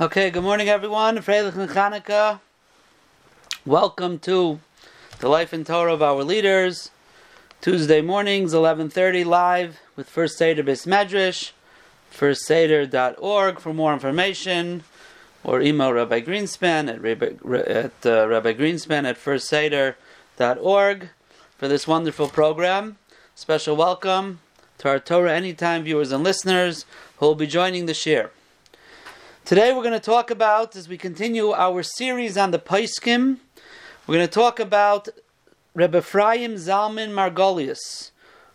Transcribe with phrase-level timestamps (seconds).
[0.00, 1.18] Okay, good morning, everyone.
[1.18, 2.40] Freilich and.
[3.64, 4.58] Welcome to
[5.20, 6.90] the life and Torah of our leaders.
[7.60, 11.52] Tuesday mornings, 11.30, live with First Seder Bis Medrash,
[12.12, 14.82] firstseder.org for more information,
[15.44, 17.26] or email Rabbi Greenspan at, Rabbi,
[17.60, 21.08] at uh, Rabbi Greenspan at firstseder.org
[21.56, 22.98] for this wonderful program.
[23.36, 24.40] Special welcome
[24.78, 26.84] to our Torah Anytime viewers and listeners
[27.18, 28.32] who will be joining the share.
[29.44, 33.40] Today we're going to talk about, as we continue our series on the Paiskim,
[34.06, 35.10] we're going to talk about
[35.74, 38.10] Rebbe Ephraim Zalman Margolius,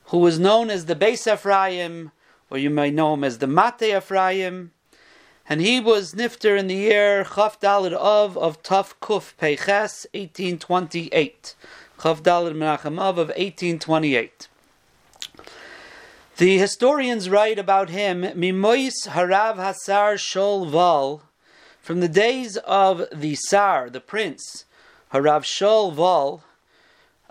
[0.06, 2.12] who was known as the Beis Ephraim,
[2.50, 4.72] or you may know him as the Mate Ephraim,
[5.48, 11.54] and he was nifter in the year Chaf of of Tuf Kuf Peiches, 1828.
[12.02, 14.48] Chaf Dalid Menachem of of 1828.
[16.40, 21.24] The historians write about him, Mimois Harav Hasar Shol Val,
[21.82, 24.64] from the days of the Sar, the prince,
[25.14, 26.46] Harav Shol Val,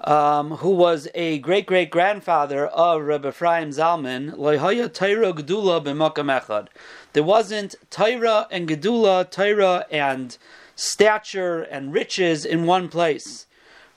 [0.00, 6.28] um, who was a great great grandfather of Rabbi Ephraim Zalman, Loihaya Taira Gedula b'Makam
[6.42, 6.68] Echad.
[7.14, 10.36] There wasn't Taira and Gedula, Taira and
[10.76, 13.46] stature and riches in one place.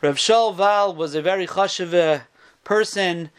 [0.01, 2.21] Rav Shol Val was a very chashiv
[2.63, 3.29] person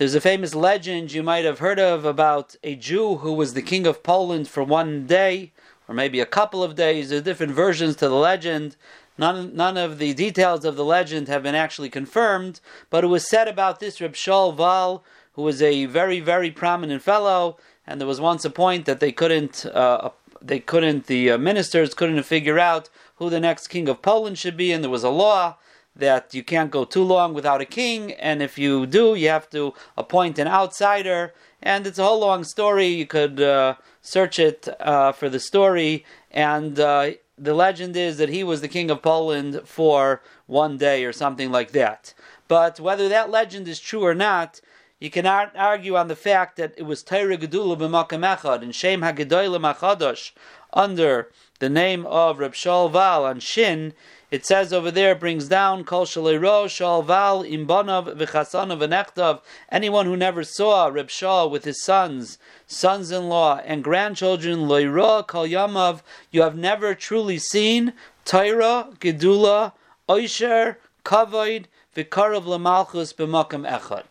[0.00, 3.60] there's a famous legend you might have heard of about a Jew who was the
[3.60, 5.52] king of Poland for one day,
[5.86, 7.10] or maybe a couple of days.
[7.10, 8.76] There's different versions to the legend.
[9.18, 13.28] None, none of the details of the legend have been actually confirmed, but it was
[13.28, 18.08] said about this Reb Shol Val, who was a very, very prominent fellow, and there
[18.08, 20.08] was once a point that they couldn't, uh,
[20.40, 24.56] they couldn't, the uh, ministers couldn't figure out who the next king of Poland should
[24.56, 25.56] be, and there was a law
[25.96, 29.50] that you can't go too long without a king, and if you do, you have
[29.50, 31.34] to appoint an outsider.
[31.62, 32.86] And it's a whole long story.
[32.86, 36.04] You could uh, search it uh, for the story.
[36.30, 41.04] And uh, the legend is that he was the king of Poland for one day
[41.04, 42.14] or something like that.
[42.48, 44.60] But whether that legend is true or not,
[44.98, 49.00] you cannot argue on the fact that it was Torah Gedula b'Makam Echad and Shem
[49.00, 50.32] HaGedoyle Machadosh
[50.72, 53.94] under the name of Reb Shol Val on Shin
[54.30, 59.40] it says over there, brings down Kol Shalero Shalval Imbanav V'Chasanav V'Nechtav.
[59.70, 66.02] Anyone who never saw Reb Shah with his sons, sons-in-law, and grandchildren Loira Kol Yamav,
[66.30, 67.92] you have never truly seen
[68.24, 69.72] Tyra Gedula
[70.08, 71.64] Oisher Kavoid
[71.96, 74.04] V'Karav Lamalchus B'Makam Echad.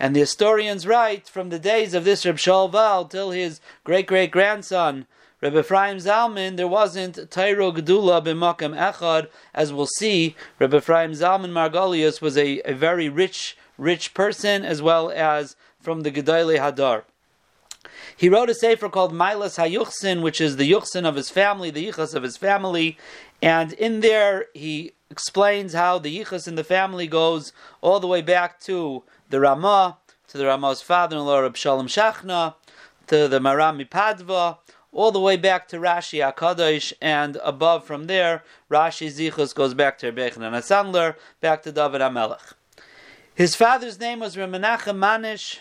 [0.00, 4.30] And the historians write from the days of this Reb Shalval till his great great
[4.30, 5.06] grandson
[5.40, 10.34] Rabbi Ephraim Zalman, there wasn't Tyro Gedula b'makam echad, as we'll see.
[10.58, 16.00] Rabbi Ephraim Zalman Margolius was a, a very rich, rich person, as well as from
[16.00, 17.04] the Gedale Hadar.
[18.16, 21.86] He wrote a sefer called Milas HaYuchsin, which is the Yuchsin of his family, the
[21.86, 22.98] Yichas of his family,
[23.40, 28.22] and in there he explains how the Yichas in the family goes all the way
[28.22, 32.56] back to the Ramah, to the Ramah's father-in-law, Reb Shalom Shachna,
[33.06, 34.58] to the Marami Padva,
[34.98, 39.96] all the way back to Rashi Akadosh, and above from there, Rashi Zichus goes back
[39.98, 42.54] to Rebbein and Sandler, back to David Amelech.
[43.32, 45.58] His father's name was Remenachem Manish,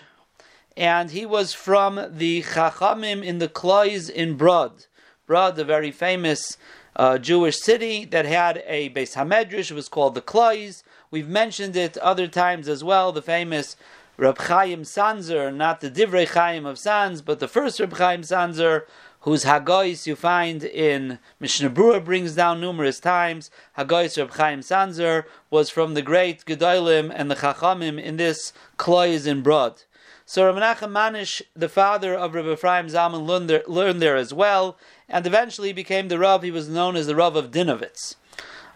[0.75, 4.87] and he was from the Chachamim in the Klois in Brod.
[5.27, 6.57] Brod, the very famous
[6.95, 10.81] uh, Jewish city that had a Beis Hamedrash, it was called the Klois.
[11.11, 13.75] We've mentioned it other times as well, the famous
[14.17, 18.85] Reb Chaim Sanzer, not the Divrei Chaim of Sanz, but the first Reb Chaim Sanzer,
[19.21, 23.49] whose Hagois you find in Mishnah Berurah brings down numerous times.
[23.77, 29.27] Hagois Reb Chaim Sanzer was from the great Gedolim and the Chachamim in this Klois
[29.27, 29.83] in Brod.
[30.25, 34.33] So Reb Menachem Manish, the father of Reb Ephraim Zalman, learned there, learned there as
[34.33, 36.43] well, and eventually became the Rav.
[36.43, 38.15] He was known as the Rav of Dinovitz.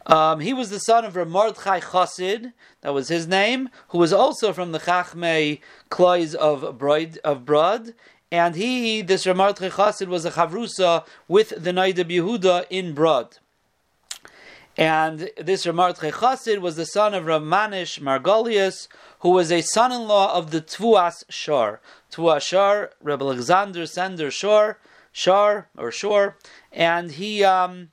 [0.05, 4.11] Um, he was the son of Reb Mordechai Chassid, that was his name, who was
[4.11, 5.59] also from the Chachmei
[5.89, 7.93] Klois of Brod, of Brod,
[8.31, 13.37] and he, this Ramar Chassid, was a chavrusa with the Naida Yehuda in Brod.
[14.77, 18.87] And this Ramar Chassid was the son of Ramanish Margolius,
[19.19, 21.81] who was a son-in-law of the Tvuas Shor.
[22.09, 24.79] Tvuas Shor, Rebbe Alexander Sender Shor,
[25.11, 26.37] Shor or Shor,
[26.71, 27.89] and he um,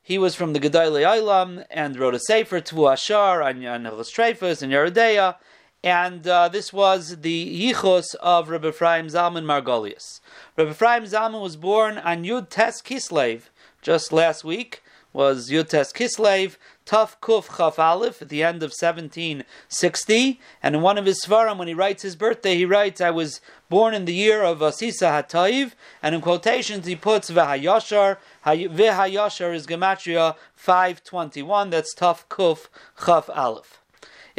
[0.00, 4.62] he was from the Gedolei Olam and wrote a sefer Tvuas Shor on Hilchos Treifus
[4.62, 5.36] and Yeridea,
[5.82, 10.20] and uh, this was the yichus of Rabbi Ephraim Zalman Margolius.
[10.56, 13.44] Rabbi Ephraim Zalman was born on Yud Tes Kislev
[13.80, 14.82] just last week,
[15.12, 16.56] was Yutes Kislev,
[16.86, 20.40] Tuf Kuf Chaf Aleph at the end of 1760.
[20.62, 23.40] And in one of his Svarim, when he writes his birthday, he writes, I was
[23.68, 25.72] born in the year of Asisa Hatayv.
[26.02, 28.18] And in quotations, he puts V'hayashar.
[28.44, 31.70] V'hayashar is Gematria 521.
[31.70, 32.68] That's Tuf Kuf
[33.04, 33.79] Chaf Aleph.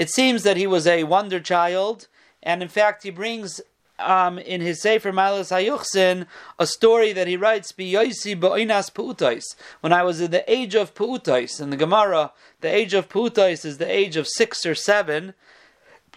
[0.02, 2.08] It seems that he was a wonder child.
[2.42, 3.62] And in fact, he brings
[4.00, 6.26] um, in his Sefer Malas Hayuchsin
[6.58, 7.72] a story that he writes.
[9.82, 12.32] When I was in the age of Pu'utais, in the Gemara,
[12.62, 15.36] the age of Pu'utais is the age of six or seven.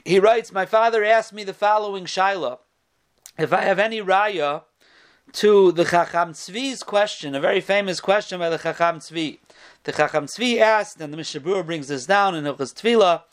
[0.06, 2.60] He writes, My father asked me the following Shaila.
[3.36, 4.62] If I have any raya
[5.32, 9.40] to the Chacham Tzvi's question, a very famous question by the Chacham Tzvi.
[9.82, 13.24] The Chacham Tzvi asked, and the Mishabur brings this down in Hilchas Tefillah,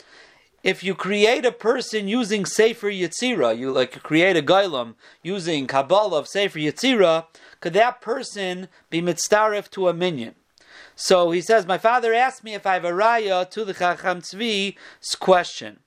[0.62, 6.18] if you create a person using Sefer Yetzira, you like create a Gailam using Kabbalah
[6.18, 7.26] of Sefer Yetzira,
[7.60, 10.34] could that person be mitzaref to a minion?
[10.94, 14.20] So he says, my father asked me if I have a raya to the Chacham
[14.20, 15.80] Tzvi's question.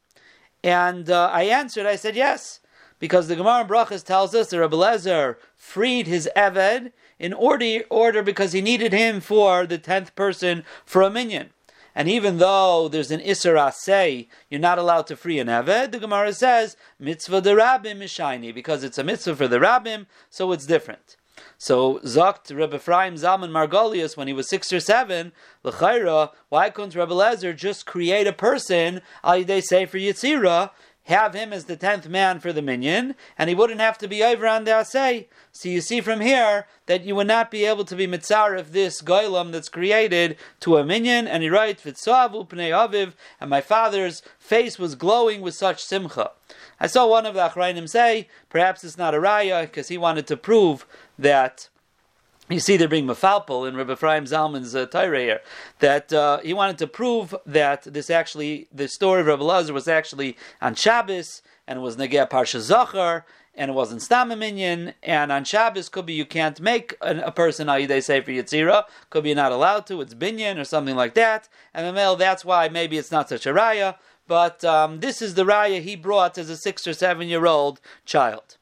[0.63, 2.59] And uh, I answered, I said yes,
[2.99, 7.81] because the Gemara in Brachas tells us that Rabbi Lezer freed his Eved in order,
[7.89, 11.51] order because he needed him for the tenth person for a minion.
[11.95, 15.99] And even though there's an Isra say you're not allowed to free an Eved, the
[15.99, 20.51] Gemara says mitzvah the rabbim is shiny because it's a mitzvah for the rabbim, so
[20.51, 21.15] it's different.
[21.57, 25.31] So Zokt Rebbe Ephraim Zalman Margolius when he was six or seven,
[25.63, 30.71] L'chaira, why couldn't Rebbe Lezer just create a person, they say for Yitzira,
[31.05, 34.23] have him as the tenth man for the minion, and he wouldn't have to be
[34.23, 35.25] over on the asay.
[35.51, 38.71] So you see from here that you would not be able to be mitzar if
[38.71, 41.27] this goylem that's created to a minion.
[41.27, 46.31] And he writes, "Vitzavu pnei aviv," and my father's face was glowing with such simcha.
[46.79, 50.27] I saw one of the achrayim say, perhaps it's not a raya because he wanted
[50.27, 50.85] to prove
[51.17, 51.69] that
[52.49, 55.41] you see there being mafalpal in Rabbi Ephraim Zalman's uh, here,
[55.79, 59.87] that uh, he wanted to prove that this actually, the story of Rabbi Lazar was
[59.87, 63.25] actually on Shabbos, and it was Negeh Parsha Zachar,
[63.55, 67.67] and it wasn't Stam and on Shabbos could be you can't make a, a person
[67.67, 71.87] Ayidei Sefer Yitzira, could be not allowed to, it's Binyan or something like that, and
[71.87, 73.95] the male, that's why maybe it's not such a raya,
[74.27, 77.79] but um, this is the raya he brought as a six or seven year old
[78.05, 78.57] child.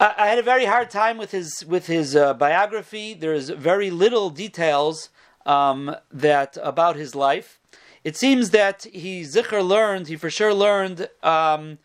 [0.00, 3.14] I had a very hard time with his with his uh, biography.
[3.14, 5.10] There's very little details
[5.44, 7.58] um, that about his life.
[8.04, 10.06] It seems that he zikr learned.
[10.06, 11.78] He for sure learned um,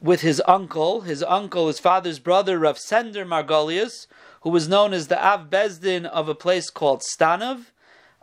[0.00, 1.00] with his uncle.
[1.00, 4.06] His uncle, his father's brother, Rav Sender Margolius,
[4.42, 7.72] who was known as the Av Bezdin of a place called Stanov.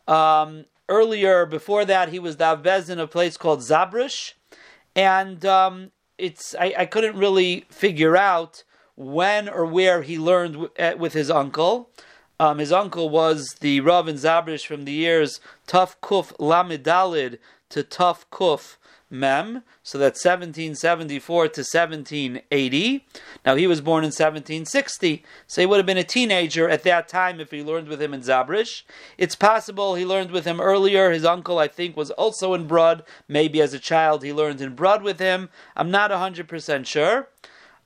[0.07, 4.35] Um, earlier, before that, he was the Av Bezdin of a place called Zabrish,
[4.95, 8.63] and um, it's I, I couldn't really figure out
[8.95, 11.89] when or where he learned eh, with his uncle.
[12.39, 17.39] Um, his uncle was the Rav and Zabrish from the years Tuf Kuf Lamidalid
[17.69, 18.77] to Tuf Kuf
[19.09, 23.05] Mem, so that's 1774 to 1780.
[23.45, 27.07] Now he was born in 1760, so he would have been a teenager at that
[27.07, 28.81] time if he learned with him in Zabrish.
[29.17, 31.11] It's possible he learned with him earlier.
[31.11, 33.03] His uncle, I think, was also in Brod.
[33.27, 35.49] Maybe as a child he learned in Brod with him.
[35.75, 37.29] I'm not 100% sure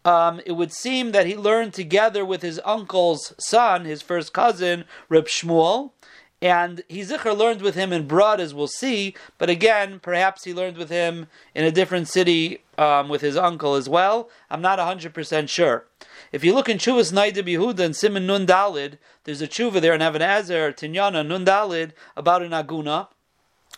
[0.06, 4.86] um, it would seem that he learned together with his uncle's son, his first cousin,
[5.10, 5.92] Reb Shmuel,
[6.42, 10.78] and Hizicher learned with him in Brod, as we'll see, but again, perhaps he learned
[10.78, 14.30] with him in a different city um, with his uncle as well.
[14.50, 15.86] I'm not 100% sure.
[16.32, 19.94] If you look in Chuvas Naida Yehuda and Simon Nun Dalid, there's a Chuva there
[19.94, 23.08] in Evan Ezer, Tinyana Nun Dalid, about an Aguna.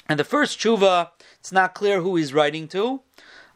[0.08, 1.10] And the first Chuva,
[1.40, 3.02] it's not clear who he's writing to,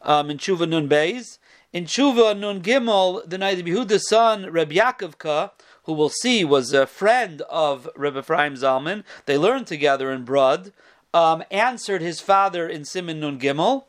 [0.02, 1.38] um, in Chuva Nun Beis.
[1.76, 5.50] In Tshuva Nun Gimel, the night of Yehuda's son, Reb Yaakovka,
[5.82, 10.72] who we'll see was a friend of Reb Ephraim Zalman, they learned together in Brud,
[11.12, 13.84] um, answered his father in Simon Nun Gimel,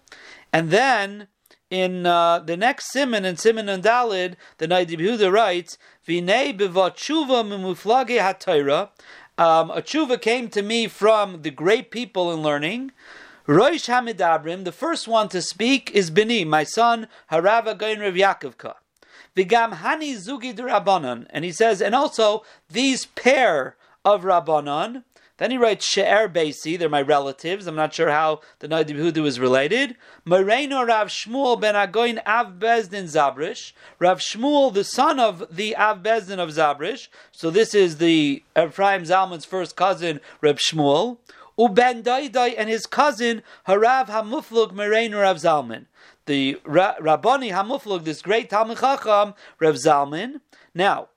[0.51, 1.29] and then
[1.69, 6.57] in uh, the next Simon, in Simon and Dalid, the night of Yehuda writes, V'nei
[6.57, 8.89] b'vat tshuva m'muflage ha
[9.37, 12.91] um, a tshuva came to me from the great people in learning,
[13.47, 18.73] Roish Hamidabrim, the first one to speak is Bini, my son, Harava Gain Rav Yaakovka.
[19.37, 21.27] Vigam Hani Zugi Rabbanon.
[21.29, 25.03] And he says, and also these pair of Rabbanon.
[25.37, 27.67] Then he writes She'er Basi, they're my relatives.
[27.67, 29.95] I'm not sure how the Naidi Hudu is related.
[30.25, 33.71] Moreno Rav Shmuel ben Agoin Av Bezdin Zabrish.
[33.97, 37.07] Rav Shmuel, the son of the Av Bezdin of Zabrish.
[37.31, 41.19] So this is the Ephraim Zalman's first cousin, Rav Shmuel.
[41.57, 45.85] Uben Daidai and his cousin Harav Hamuflug Merein Rav Zalman.
[46.25, 50.41] The Ra- Rabbani Hamuflug, this great Talmud Chacham, Rav Zalman.
[50.75, 51.09] Now,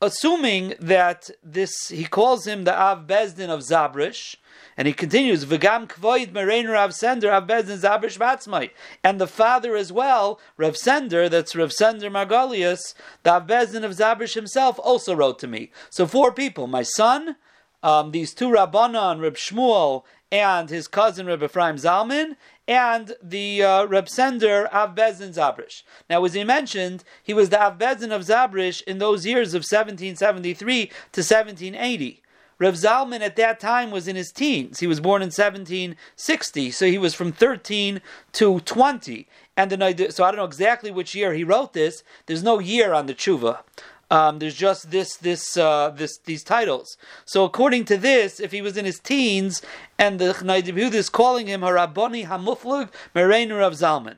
[0.00, 4.36] assuming that this, he calls him the Av Bezdin of Zabrish,
[4.76, 8.70] and he continues, V'gam kvoid merein Rav Sender Rav Bezdin Zabrish Batzmai.
[9.02, 13.92] And the father as well, Rav Sender, that's Rav Sender Margolius, the Av Bezdin of
[13.92, 15.70] Zabrish himself, also wrote to me.
[15.90, 17.36] So four people, my son,
[17.82, 23.84] um, these two Rabbanon, Reb Shmuel, and his cousin Reb Ephraim Zalman, and the uh,
[23.86, 25.82] Reb Sender Av Bezdin Zabrish.
[26.10, 29.60] Now, as he mentioned, he was the Av Bezdin of Zabrish in those years of
[29.60, 32.22] 1773 to 1780.
[32.58, 34.80] Rev Zalman at that time was in his teens.
[34.80, 38.00] He was born in 1760, so he was from 13
[38.32, 39.28] to 20.
[39.56, 42.02] And the, so I don't know exactly which year he wrote this.
[42.26, 43.60] There's no year on the tshuva.
[44.10, 46.96] Um, there's just this, this, uh, this, these titles.
[47.26, 49.60] So according to this, if he was in his teens,
[49.98, 54.16] and the Chnai is calling him Haraboni Hamuflug Mereinu Rav Zalman.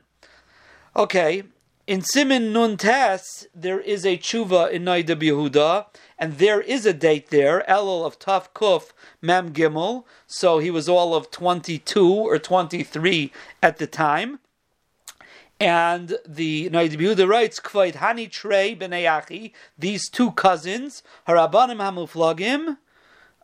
[0.95, 1.43] Okay,
[1.87, 6.93] in Simin Nun Tes, there is a tshuva in Naida Yehuda, and there is a
[6.93, 10.05] date there, Elul of Taf Kuf Mem Gimel.
[10.27, 14.39] So he was all of 22 or 23 at the time.
[15.61, 22.77] And the Naida Yehuda writes, Kvaid Hani Trey B'nei these two cousins, Harabanim Hamuflagim,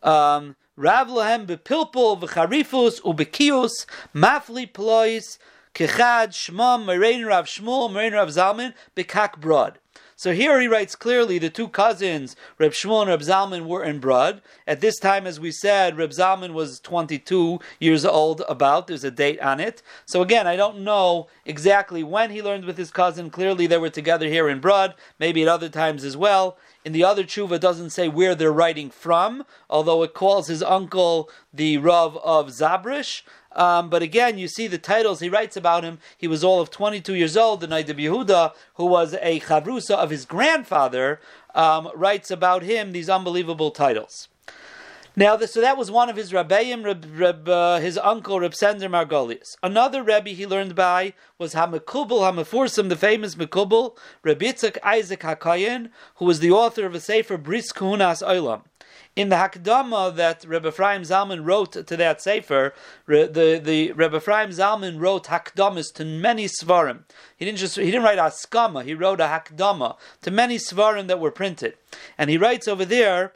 [0.02, 5.38] um, Rav Lahem Bepilpul V'charifus Ubekius, Mafli Plois,
[5.76, 9.78] Kechad, Shmam, Merein Rav Shmuel, Merein Rav Zalman, Bekak Brod.
[10.20, 14.00] So here he writes clearly the two cousins, Reb Shmuel and Reb Zalman, were in
[14.00, 14.42] Brod.
[14.66, 18.88] At this time, as we said, Reb Zalman was 22 years old, about.
[18.88, 19.84] There's a date on it.
[20.08, 23.30] So again, I don't know exactly when he learned with his cousin.
[23.30, 26.58] Clearly, they were together here in Brud, maybe at other times as well.
[26.84, 31.30] In the other tshuva, doesn't say where they're writing from, although it calls his uncle
[31.54, 33.22] the Rav of Zabrish.
[33.58, 35.98] Um, but again, you see the titles he writes about him.
[36.18, 37.60] He was all of 22 years old.
[37.60, 41.20] The Naida Yehuda, who was a chavrusa of his grandfather,
[41.56, 44.30] um, writes about him these unbelievable titles.
[45.20, 48.54] Now, the, so that was one of his rabbeim, Reb, Reb, uh, his uncle Reb
[48.54, 49.56] Sender Margolius.
[49.64, 55.90] Another rebbe he learned by was Hamakubal Hamafursim, the famous Makubal, Reb Yitzchak Isaac Hakayin,
[56.18, 58.62] who was the author of a sefer Bris Kuhunas Olam.
[59.18, 62.76] In the Hakdama that Rebbe Ephraim Zalman wrote to that Sefer,
[63.08, 67.00] the, the Rebbe Ephraim Zalman wrote Hakdamas to many Svarim.
[67.36, 71.20] He didn't just he didn't write Askama, he wrote a Hakdama to many Svarim that
[71.20, 71.74] were printed.
[72.16, 73.34] And he writes over there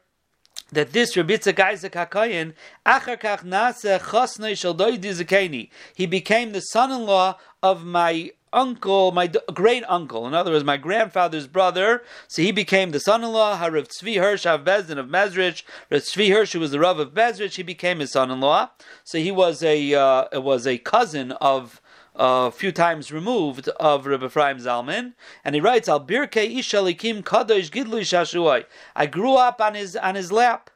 [0.71, 2.53] that this Rabbi Isaac HaKayin,
[2.85, 10.27] Achar Kach Nase Chosnei Zakeni, he became the son-in-law of my uncle, my great uncle,
[10.27, 12.03] in other words, my grandfather's brother.
[12.27, 13.59] So he became the son-in-law.
[13.59, 15.63] Harav Tzvi Hirsch of Bezdin of Mezrich.
[15.89, 18.69] Rav Tzvi Hirsch, who was the Rav of Mezrich, he became his son-in-law.
[19.03, 21.80] So he was a uh, was a cousin of
[22.23, 25.13] a few times removed of Rabbi Ephraim Zalman,
[25.43, 30.13] and he writes, "Al birkei ishalikim kadosh gidlu shashuai." I grew up on his on
[30.13, 30.69] his lap.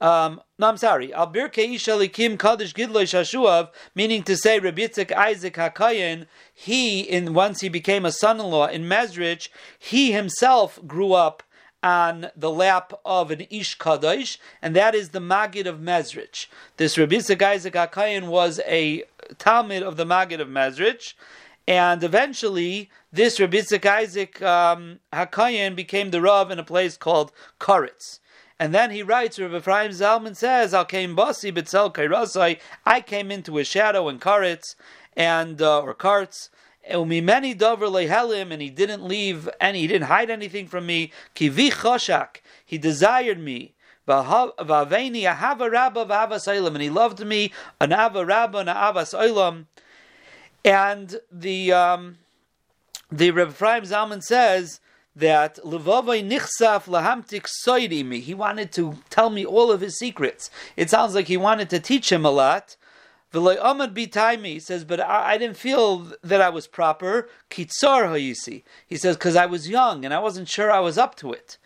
[0.00, 1.12] Um, no, I'm sorry.
[1.12, 7.34] Al birkei ishalikim kadosh gidlu shashuav, meaning to say, Rabbi Yitzchak Isaac Hakayin, he in
[7.34, 11.42] once he became a son-in-law in Mezrich, he himself grew up
[11.82, 16.46] on the lap of an Ish Kadosh, and that is the Magid of Mezrich.
[16.78, 19.04] This Rabbi Isaac Hakayin was a
[19.38, 21.14] Talmud of the Maggid of Mezrich,
[21.66, 27.32] and eventually this Rabbi Yitzchak Isaac um, Hakayin became the Rav in a place called
[27.60, 28.20] Koritz.
[28.58, 33.30] And then he writes, Rabbi Ephraim Zalman says, Al came basi betzel kairasai, I came
[33.30, 34.74] into a shadow in Karitz,
[35.16, 36.48] and, uh, or Karts,
[36.90, 41.12] many dover lehelim, and he didn't leave any, he didn't hide anything from me.
[41.34, 43.74] Kivi choshak, he desired me.
[44.08, 49.66] Vaveni ahava rabba v'avas and he loved me an ava rabba and avas olam.
[50.64, 52.18] And the um,
[53.10, 54.80] the Reb Ephraim Zalman says
[55.14, 58.20] that Levavai nichsaf lahamtik soidimi.
[58.20, 60.50] He wanted to tell me all of his secrets.
[60.76, 62.76] It sounds like he wanted to teach him a lot.
[63.32, 67.28] V'loy b'taimi, he says, but I, I, didn't feel that I was proper.
[67.50, 68.62] Kitzar hayisi.
[68.86, 71.58] He says, because I was young and I wasn't sure I was up to it.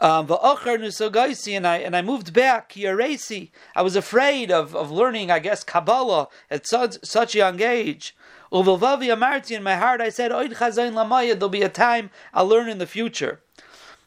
[0.00, 2.72] Um, and I and I moved back.
[2.72, 3.50] Yaresi.
[3.76, 8.16] I was afraid of, of learning, I guess, Kabbalah at such, such a young age.
[8.52, 11.34] Uvilvavi amarti in my heart, I said, Oid chazayin lamaya.
[11.34, 13.40] There'll be a time I'll learn in the future.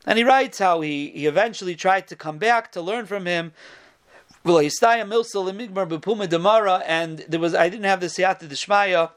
[0.05, 3.53] And he writes how he, he eventually tried to come back to learn from him
[4.45, 4.59] and
[7.27, 9.09] there was I didn't have the siyata d'shmaya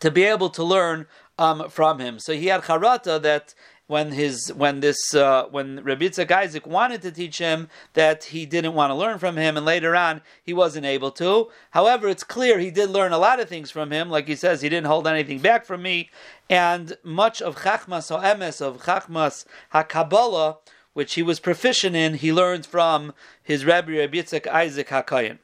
[0.00, 1.06] to be able to learn
[1.38, 2.18] um, from him.
[2.18, 3.54] So he had charata that
[3.92, 8.46] when his when this uh, when Rabbi Yitzchak Isaac wanted to teach him that he
[8.46, 11.50] didn't want to learn from him, and later on he wasn't able to.
[11.72, 14.08] However, it's clear he did learn a lot of things from him.
[14.08, 16.08] Like he says, he didn't hold anything back from me,
[16.48, 19.44] and much of Chachmas or Emes of Chachmas
[19.74, 20.56] HaKabbalah
[20.94, 25.38] which he was proficient in, he learned from his Rabbi Rabbi Yitzchak Isaac Hakayin.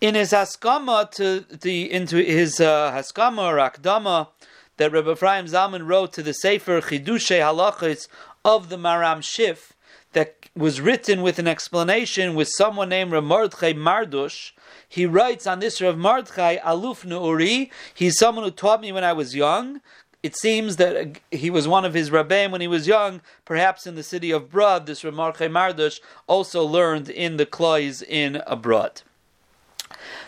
[0.00, 4.28] In his haskama to the into his uh, haskama or akdama
[4.76, 8.08] that Rabbi Ephraim Zalman wrote to the Sefer Chidushay Halachis
[8.44, 9.72] of the Maram Shif,
[10.14, 14.52] that was written with an explanation with someone named Rav Mordechai Mardush.
[14.88, 17.70] He writes on this Rav Mordechai Aluf Nu'uri.
[17.92, 19.80] He's someone who taught me when I was young.
[20.22, 23.94] It seems that he was one of his rabbeim when he was young, perhaps in
[23.94, 24.86] the city of Brod.
[24.86, 29.02] This Rav Mordechai Mardush also learned in the Klois in Brod.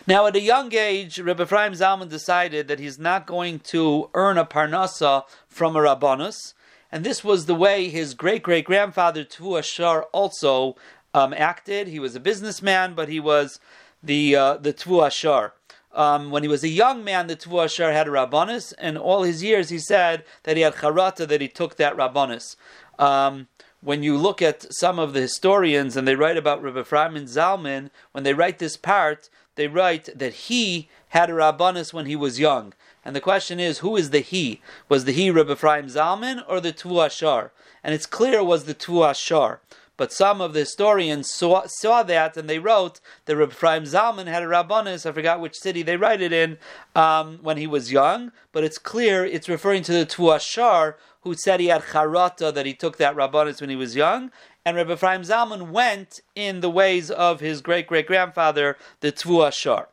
[0.08, 4.38] Now, at a young age, Rabbi Ephraim Zalman decided that he's not going to earn
[4.38, 6.54] a parnasa from a rabbanus,
[6.92, 10.76] and this was the way his great great grandfather Tvuas Shor also
[11.12, 11.88] um, acted.
[11.88, 13.58] He was a businessman, but he was
[14.00, 15.54] the uh, the Tvuas Shor.
[15.92, 19.24] Um, when he was a young man, the Tvuas Shor had a rabbanus, and all
[19.24, 22.54] his years he said that he had charata that he took that rabbanus.
[22.96, 23.48] Um,
[23.80, 27.90] when you look at some of the historians and they write about Rabbi Ephraim Zalman,
[28.12, 32.40] when they write this part, they write that he had a rabbanus when he was
[32.40, 32.72] young.
[33.04, 34.60] And the question is, who is the he?
[34.88, 37.52] Was the he Rabbi Ephraim Zalman or the Tvuas Shor?
[37.84, 39.60] And it's clear it was the Tvuas Shor.
[39.96, 44.26] But some of the historians saw, saw that and they wrote that Rabbi Ephraim Zalman
[44.26, 46.58] had a rabbanus, I forgot which city they write it in,
[46.94, 48.32] um, when he was young.
[48.52, 52.66] But it's clear it's referring to the Tvuas Shor, who said he had charata, that
[52.66, 54.30] he took that rabbanus when he was young
[54.66, 59.52] and Rabbi Ephraim Zalman went in the ways of his great great grandfather, the Tvuas
[59.52, 59.88] Shor.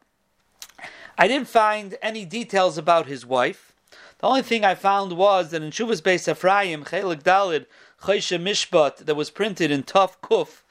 [1.16, 3.72] I didn't find any details about his wife.
[4.18, 7.68] The only thing I found was that in Shuvas Beis Ephraim, Chelik Dalid,
[8.02, 10.63] Choshe Mishpat, that was printed in Tov Kuf,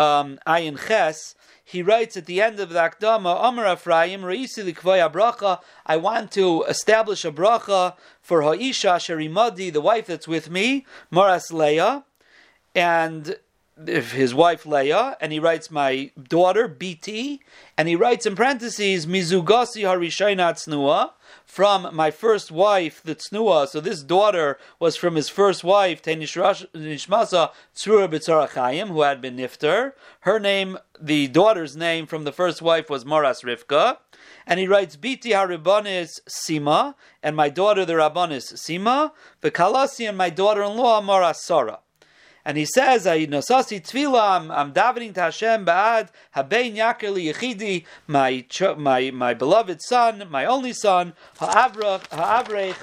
[0.00, 1.34] um, Ayin Ches,
[1.68, 6.32] he writes at the end of the Akdama, Amar Ephraim, Reisi Likvoya Bracha, I want
[6.32, 12.04] to establish a bracha for Ha'isha Sherimadi, the wife that's with me, Moras Leah,
[12.74, 13.36] and
[13.86, 17.42] his wife Leah, and he writes my daughter BT,
[17.76, 21.10] and he writes in parentheses Mizugasi Harishayna Tznuah
[21.48, 23.66] from my first wife, the Tznuah.
[23.68, 29.94] So this daughter was from his first wife, Nishmasa Tzura B'tzarachayim, who had been Nifter.
[30.20, 33.96] Her name, the daughter's name from the first wife was Moras Rivka.
[34.46, 40.18] And he writes, Biti Haribanis Sima, and my daughter the Rabbanis Sima, the Kalasi and
[40.18, 41.80] my daughter-in-law Moras Sarah.
[42.48, 47.84] And he says, I nosasi tefillah, I'm, davening to Hashem ba'ad, habein yaker li yechidi,
[48.06, 48.42] my,
[48.78, 52.06] my, my beloved son, my only son, ha'avrech,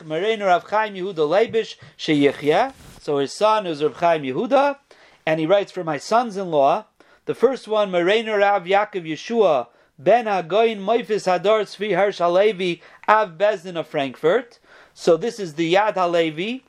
[0.04, 2.74] mereinu Rav Chaim Yehuda Leibish, sheyichya.
[3.02, 4.78] So his son is Rav Chaim Yehuda,
[5.26, 6.86] and he writes for my sons-in-law,
[7.26, 9.66] the first one, mereinu Rav Yaakov Yeshua,
[9.98, 14.60] ben hagoyin moifis hadar tzvi Hersh Halevi, av Bezdin of Frankfurt.
[14.94, 16.64] So this is the Yad Halevi,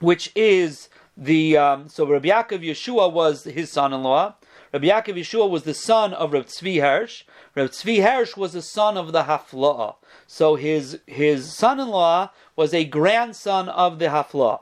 [0.00, 4.34] which is the um, so Rabbi Yaakov Yeshua was his son-in-law.
[4.72, 7.22] Rabbi Yaakov Yeshua was the son of Rabbi Tzvi Hersh.
[7.54, 9.96] Rabbi Tzvi Hersh was the son of the Hafla'ah.
[10.26, 14.60] So his his son-in-law was a grandson of the Hafla'ah.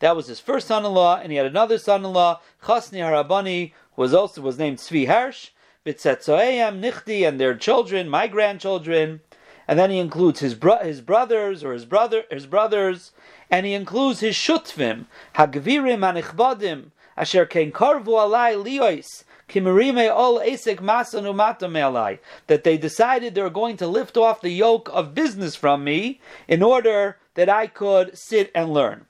[0.00, 4.42] That was his first son-in-law, and he had another son-in-law, Chasni Harabani, who was also
[4.42, 5.50] was named Tzvi Hersh,
[5.86, 9.20] B'tzetzoeyam Nichti, and their children, my grandchildren.
[9.66, 13.12] And then he includes his bro- his brothers or his brother his brothers
[13.54, 15.04] and he includes his shutvim,
[15.36, 16.86] hagvirim anichbadim,
[17.16, 23.48] asher ken karvu alai liois, kimirime ol esek masanu alai, that they decided they were
[23.48, 28.18] going to lift off the yoke of business from me in order that I could
[28.18, 29.06] sit and learn.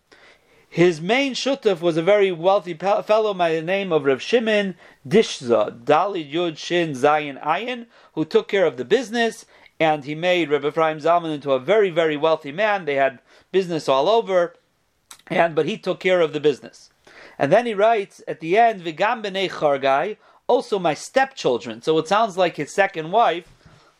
[0.69, 4.75] His main shutuf was a very wealthy fellow by the name of Rav Shimon
[5.09, 9.47] Dishza, Dali Yud Shin Zayin Ayin, who took care of the business,
[9.81, 12.85] and he made Rabbi Ephraim Zalman into a very, very wealthy man.
[12.85, 13.21] They had
[13.53, 14.55] business all over,
[15.29, 16.91] and but he took care of the business.
[17.39, 21.83] And then he writes at the end, "Vigam b'nei chargai," also my stepchildren.
[21.83, 23.49] So it sounds like his second wife,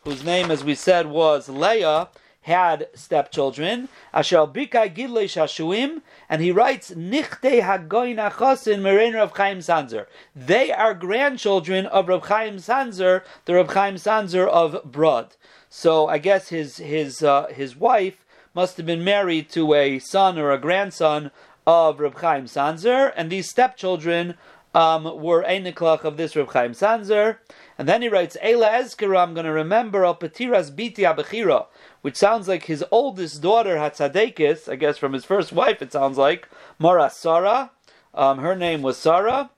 [0.03, 2.09] whose name, as we said, was Leah,
[2.43, 3.89] had stepchildren.
[4.13, 10.71] Asher bikai gidlei shashuim, and he writes, "Nichte hagoyin achosin merein Rav Chaim Sanzer." They
[10.71, 15.35] are grandchildren of Rav Chaim Sanzer, the Rav Chaim Sanzer of Brod.
[15.77, 20.39] So I guess his his uh, his wife must have been married to a son
[20.39, 21.31] or a grandson
[21.67, 24.35] of Reb Chaim Sanzer, and these stepchildren
[24.73, 27.39] um, were Einiklach of this Reb Chaim Sanzer.
[27.77, 31.65] And then he writes, Eila Ezkira, I'm going to remember Al Patiras Biti Abechira,
[32.01, 36.17] which sounds like his oldest daughter, Hatzadekis, I guess from his first wife, it sounds
[36.17, 36.47] like,
[36.79, 37.71] Mara Sarah.
[38.13, 39.49] Um, her name was Sarah.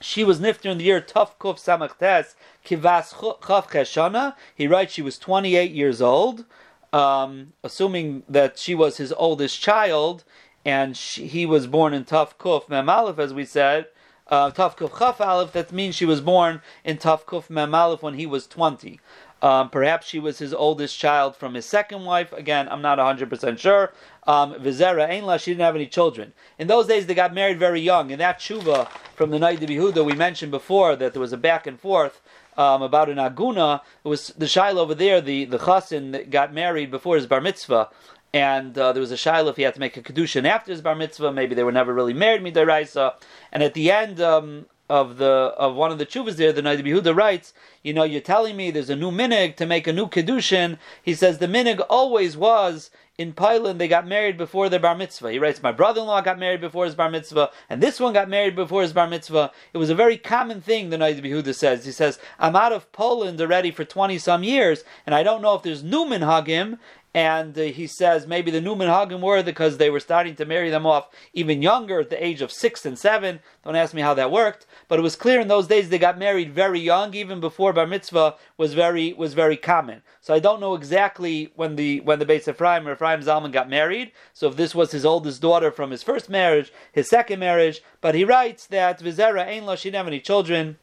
[0.00, 4.34] She was nifter in the year Tuf Kuf Samachtes Kivas Chav Cheshana.
[4.54, 6.44] He writes she was 28 years old
[6.92, 10.24] um, assuming that she was his oldest child,
[10.64, 13.86] and she, he was born in Tuf Kuf Memalef, as we said,
[14.28, 18.26] uh, Tavkuf Chaf Aleph, that means she was born in Tavkuf Mem Aleph when he
[18.26, 18.98] was 20.
[19.46, 22.32] Um, perhaps she was his oldest child from his second wife.
[22.32, 23.92] Again, I'm not 100% sure.
[24.26, 26.32] Um, Vizera Ainla, she didn't have any children.
[26.58, 28.10] In those days, they got married very young.
[28.10, 31.36] In that tshuva from the night of Yehuda, we mentioned before that there was a
[31.36, 32.20] back and forth
[32.56, 33.82] um, about an aguna.
[34.04, 37.40] It was the shaila over there, the, the chassin that got married before his bar
[37.40, 37.90] mitzvah.
[38.34, 40.80] And uh, there was a shaila if he had to make a kedushin after his
[40.80, 41.30] bar mitzvah.
[41.30, 43.14] Maybe they were never really married midiraisa.
[43.52, 46.84] And at the end, um, of the of one of the chuvas there, the Naid
[46.84, 50.06] Behuda writes, you know, you're telling me there's a new minig to make a new
[50.06, 50.78] kedushin.
[51.02, 55.32] He says the minig always was in Poland they got married before their bar mitzvah.
[55.32, 58.54] He writes, my brother-in-law got married before his bar mitzvah, and this one got married
[58.54, 59.52] before his bar mitzvah.
[59.72, 60.90] It was a very common thing.
[60.90, 61.86] The Naid Behuda says.
[61.86, 65.54] He says, I'm out of Poland already for twenty some years, and I don't know
[65.54, 66.78] if there's new minhagim,
[67.14, 70.68] and uh, he says maybe the Newman Hagen were because they were starting to marry
[70.68, 73.40] them off even younger at the age of six and seven.
[73.64, 76.18] Don't ask me how that worked, but it was clear in those days they got
[76.18, 80.02] married very young, even before bar mitzvah was very was very common.
[80.20, 83.68] So I don't know exactly when the when the Beis Ephraim or Ephraim Zalman got
[83.68, 84.12] married.
[84.32, 88.14] So if this was his oldest daughter from his first marriage, his second marriage, but
[88.14, 90.78] he writes that Vizera Ainla she didn't have any children,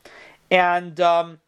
[0.49, 0.99] and.
[0.99, 1.39] Um,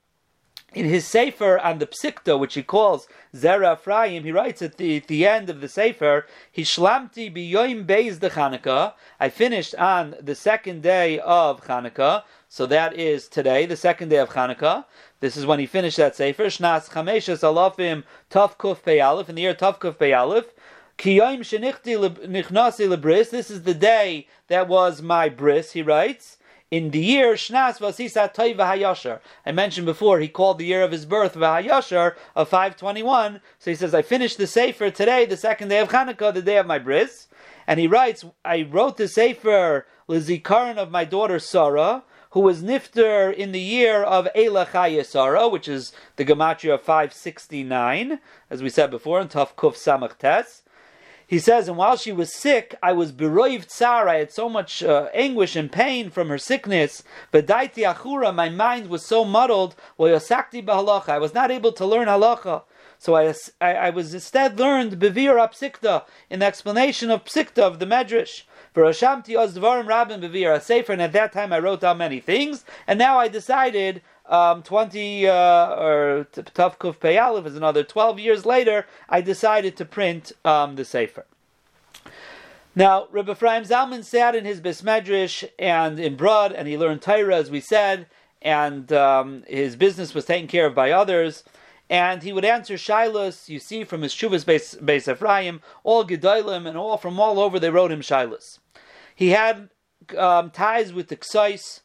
[0.75, 4.97] in his Sefer on the Psikta, which he calls Zera Ephraim, he writes at the,
[4.97, 8.93] at the end of the Sefer, Hishlamti biyoim beis de Chanukah.
[9.17, 12.23] I finished on the second day of Chanukah,
[12.55, 14.85] so that is today, the second day of Chanukah.
[15.19, 16.45] This is when he finished that Sefer.
[16.45, 23.29] Shnas Chameshes Alafim Tav Kuf in the year Tav Kuf Pei Kiyom Shenichti Nichnasi Lebris.
[23.31, 26.37] This is the day that was my bris, he writes
[26.71, 29.19] in the year Shnas Vasisa Toy Vahayashar.
[29.45, 33.41] I mentioned before he called the year of his birth Vahayashar of 521.
[33.59, 36.57] So he says, I finished the Sefer today, the second day of Hanukkah, the day
[36.57, 37.27] of my bris.
[37.67, 42.03] And he writes, I wrote the Sefer Lizikaran of my daughter Sarah,
[42.35, 48.19] who was nifter in the year of Eila Chayesara, which is the Gematria of 569,
[48.49, 50.63] as we said before, in Tuf Kuf Samach Tes.
[51.25, 54.09] He says, and while she was sick, I was beroived tsar.
[54.09, 57.03] I had so much uh, anguish and pain from her sickness.
[57.31, 59.77] But daiti achura, my mind was so muddled.
[59.97, 62.63] Yosakti bahalacha, I was not able to learn halacha.
[62.97, 67.79] So I, I, I was instead learned bevir psikta in the explanation of psikta of
[67.79, 68.43] the medrash.
[68.75, 72.65] For Hashamti Ozdvarim Rabin Bevir Sefer, and at that time I wrote down many things,
[72.85, 75.33] and now I decided um, 20 uh,
[75.79, 81.25] or Tavkuf Peyalev is another 12 years later, I decided to print um, the Sefer.
[82.75, 87.37] Now, Rabbi Ephraim Zalman sat in his Bismedrish and in Brod, and he learned Torah,
[87.37, 88.07] as we said,
[88.41, 91.45] and um, his business was taken care of by others.
[91.89, 96.67] And he would answer Shilas, you see from his Shuvas base, base Ephraim, all Gedolim,
[96.67, 98.59] and all from all over they wrote him Shilas.
[99.15, 99.69] He had
[100.17, 101.81] um, ties with the Ksais,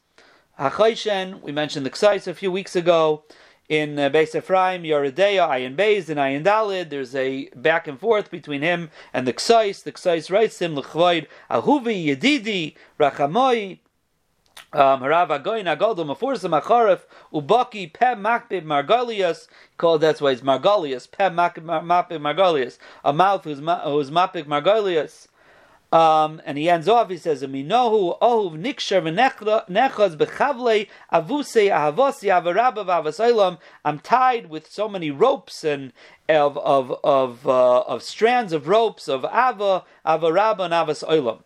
[0.58, 3.24] Hachayshen, we mentioned the Ksais a few weeks ago.
[3.68, 8.28] In uh, Beis Ephraim, Yoredeya, Ayin Beis, and Ayin Dalid, there's a back and forth
[8.28, 9.84] between him and the Ksais.
[9.84, 13.78] The Ksais writes him, L'chvoid, Ahuvi, Yedidi, Rachamoi,
[14.72, 21.10] um, Harav Agoyin Agodim Afursam Acharif Ubaki Pe Makbib Margolius called that's why it's Margolius
[21.10, 25.26] Pe Makbib Margolius a mouth who's who's Mapik Margolius
[25.92, 32.84] um, and he ends off, he says, Minohu ohuv niksher v'nechaz b'chavlei avusei ahavosi avarabba
[32.84, 33.58] v'avasailam.
[33.84, 35.92] I'm tied with so many ropes and
[36.28, 41.42] of of of uh, of strands of ropes of ava avarabba and avas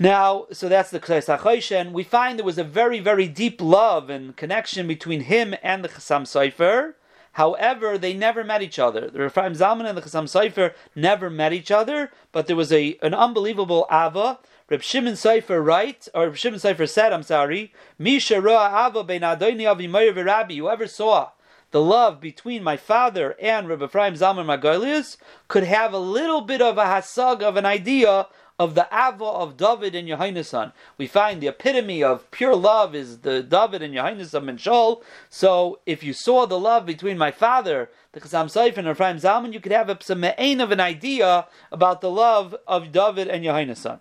[0.00, 4.36] Now, so that's the Kseis We find there was a very, very deep love and
[4.36, 6.94] connection between him and the Chassam Sofer.
[7.36, 9.10] However, they never met each other.
[9.10, 12.98] The Rephaim Zalman and the Chassam Sofer never met each other, but there was a
[13.02, 14.38] an unbelievable ava.
[14.70, 19.20] Reb Shimon Sofer writes, or Reb Shimon Sofer said, I'm sorry, Misha Roa Ava Ben
[19.20, 21.32] Adoni Avimayr V'Rabbi, whoever saw
[21.72, 26.62] the love between my father and Reb Ephraim Zalman Magolius could have a little bit
[26.62, 30.72] of a hasag of an idea of the Ava of David and Yehonasan.
[30.96, 35.02] We find the epitome of pure love is the David and Yehonasan and Shaul.
[35.28, 39.52] So if you saw the love between my father, the Chassam Sofer and Ephraim Zalman,
[39.52, 44.00] you could have a, some of an idea about the love of David and Yehonasan.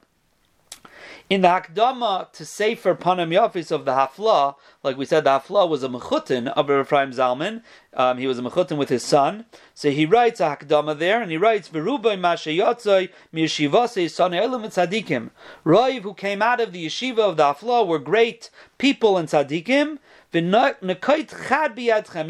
[1.27, 5.67] In the Hakdama to Sefer Panam Yafis of the Hafla, like we said, the Hafla
[5.67, 7.63] was a Mechutin of Ephraim Zalman.
[7.95, 9.45] Um, he was a Mechutin with his son.
[9.73, 15.31] So he writes a Hakdama there, and he writes, Verubai Mashayotzoi Miyashivase Sane Elam Tzadikim.
[15.65, 19.97] Roiv, who came out of the yeshiva of the Hafla, were great people and tzaddikim,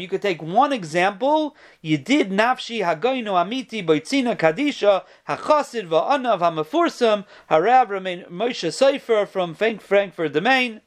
[0.00, 1.56] you could take one example.
[1.82, 7.88] You did nafshi hagoinu amiti boitzina kadisha hachasid va'anav hamafursam harav
[8.28, 10.80] Moshe Sofer from Frankfurt the Main.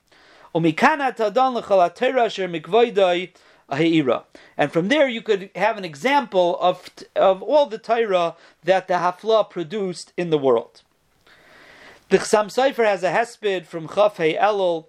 [0.55, 1.58] Umikana tadon
[2.25, 3.32] asher mikvoidoi
[3.71, 4.23] Ha'ira.
[4.58, 8.95] And from there you could have an example of, of all the Torah that the
[8.95, 10.82] Hafla produced in the world.
[12.10, 14.88] The Chassam Sofer has a hesped from Chaf Elul,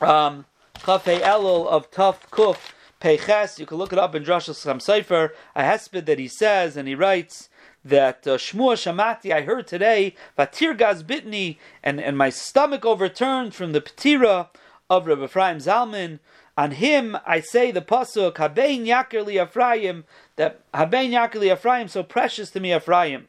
[0.00, 0.44] um,
[0.84, 3.58] Chaf Elul of Tuf Kuf Peiches.
[3.58, 6.88] You can look it up in Drush Chassam Sofer, a hesped that he says, and
[6.88, 7.48] he writes,
[7.84, 13.72] that uh, Shmua Shamati, I heard today, Vatirgaz Bitni, and, and my stomach overturned from
[13.72, 14.48] the Petira
[14.90, 16.18] of Rabbi Ephraim Zalman,
[16.56, 21.86] on him, I say the pasuk Habein Yaker li Ephraim that Habein Yaker li Ephraim
[21.86, 23.28] so precious to me Ephraim.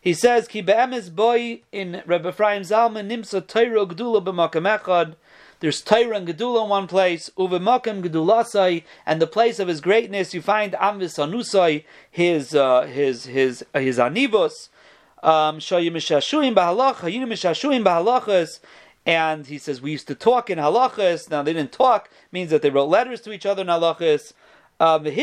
[0.00, 5.16] He says Ki be'emes boy in Rebbe Ephraim Zalman nimsa Torah Gedula b'makam echad.
[5.62, 10.34] There's Torah and Gedula in one place, uvemakam Gedulasai, and the place of his greatness
[10.34, 14.70] you find Amvis Anusai, his uh, his his uh, his anivos.
[15.22, 15.60] Um,
[19.06, 21.30] and he says, we used to talk in halachas.
[21.30, 24.32] Now they didn't talk, means that they wrote letters to each other in halachas.
[24.80, 25.14] Um, and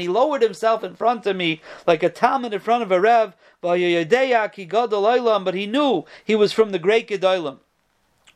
[0.00, 3.36] he lowered himself in front of me like a talmud in front of a rev.
[3.60, 4.04] But he
[5.66, 7.58] knew he was from the great gedolim.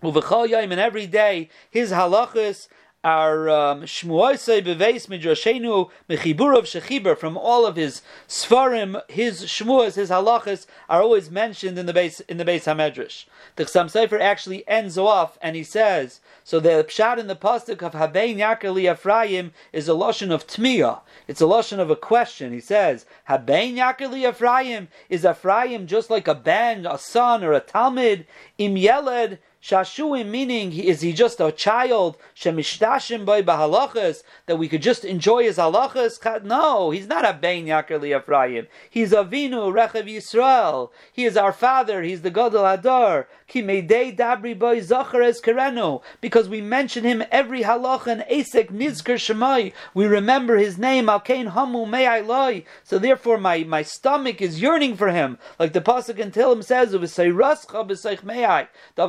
[0.05, 2.69] And every day his halachas
[3.05, 10.09] are um, Shmuosei Beveis Midrashenu Mechiburav Shechiber from all of his svarim, his Shmuas, his
[10.09, 13.27] halachas are always mentioned in the base in the base Hamedrash.
[13.57, 17.83] The Chassam Sofer actually ends off and he says, so the pshat in the pasuk
[17.83, 21.01] of Habein Yakali Ephraim is a lashon of tmiya.
[21.29, 22.55] It's a lashon of a question.
[22.55, 27.61] He says, Habein Yakali Ephraim is Ephraim just like a ben, a son, or a
[27.61, 28.25] talmid
[28.57, 34.83] im yeled Shashuim meaning is he just a child shemishtashim by bahalachas that we could
[34.83, 36.45] just enjoy his halachas?
[36.45, 38.67] No, he's not a bein Yakar Ephraim.
[38.91, 40.91] He's a vinu rechav Yisrael.
[41.11, 42.03] He is our father.
[42.03, 43.27] He's the Gadol Adar.
[43.47, 49.73] Ki meidei dabri boy kerenu because we mention him every halacha and esek nizker shemai.
[49.95, 55.09] We remember his name alkein hamu me'ai So therefore, my, my stomach is yearning for
[55.09, 56.91] him, like the pasuk in Tehillim says.
[56.91, 57.09] David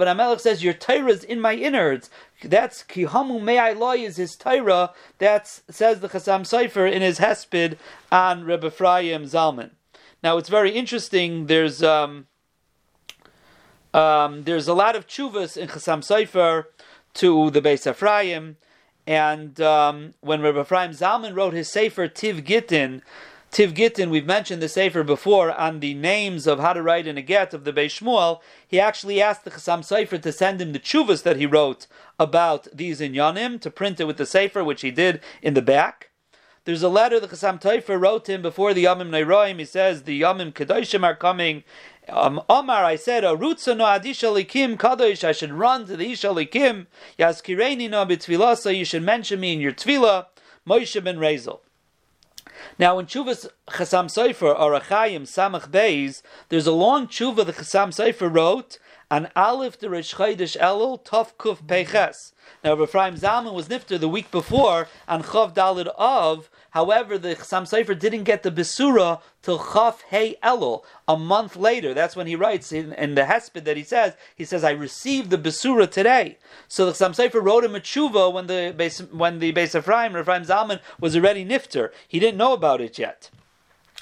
[0.07, 2.10] Hamelech says, Your Torah is in my innards.
[2.43, 4.93] That's Kihamu Loi is his Torah.
[5.17, 7.77] That says the Chassam Sofer in his Hesped
[8.12, 9.71] on Rebbe Ephraim Zalman.
[10.23, 11.47] Now it's very interesting.
[11.47, 12.27] There's um,
[13.91, 16.65] um, there's a lot of chuvas in Chassam Sofer
[17.15, 18.58] to the Beis Ephraim,
[19.08, 23.01] and um, when Rebbe Ephraim Zalman wrote his Sefer Tiv Gittin,
[23.55, 27.17] Tiv Gittin, we've mentioned the Sefer before on the names of how to write in
[27.17, 28.41] a get of the Beis Shmuel.
[28.67, 31.87] He actually asked the Chassam Sofer to send him the chuvas that he wrote
[32.19, 35.61] about these in inyanim to print it with the Sefer, which he did in the
[35.61, 36.09] back.
[36.65, 39.57] There's a letter the Chassam Sofer wrote him before the Yamim Neiroim.
[39.59, 41.63] He says the Yamim Kedoshim are coming.
[42.09, 46.27] Um, Omar, I said, Arutza no Adisha Likim Kadosh, I should run to the Isha
[46.27, 46.87] Likim.
[47.17, 50.25] Yazkireni no B'tvilasa, you should mention me in your Tvila.
[50.67, 51.61] Moshe ben Rezel.
[52.78, 57.89] Now, in Chuvas Chasam Sofer or Achayim Samach Beis, there's a long Chuva the Chasam
[57.89, 62.34] Sofer wrote on Aleph the Rish Chaydish Elul Tov Kuf Peches.
[62.63, 66.49] Now, Ephraim Zalman was nifter the week before on Chav Dalid of.
[66.75, 71.93] However, the Chassam Sofer didn't get the Besura till Chav Hey Elul a month later.
[71.93, 75.29] That's when he writes in, in the Hesped that he says he says I received
[75.29, 76.38] the Besura today.
[76.67, 80.43] So the Chassam Sofer wrote him a tshuva when the when the of Ephraim, Ephraim
[80.43, 81.91] Zalman was already nifter.
[82.09, 83.29] He didn't know about it yet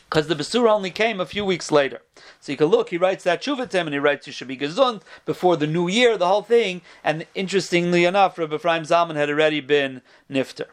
[0.10, 2.02] because the Besura only came a few weeks later.
[2.40, 5.04] So you can look, he writes that Shuvatim, and he writes you should be gesund
[5.28, 6.82] before the new year, the whole thing.
[7.04, 10.70] And interestingly enough, Rabbi Ephraim Zalman had already been Nifter.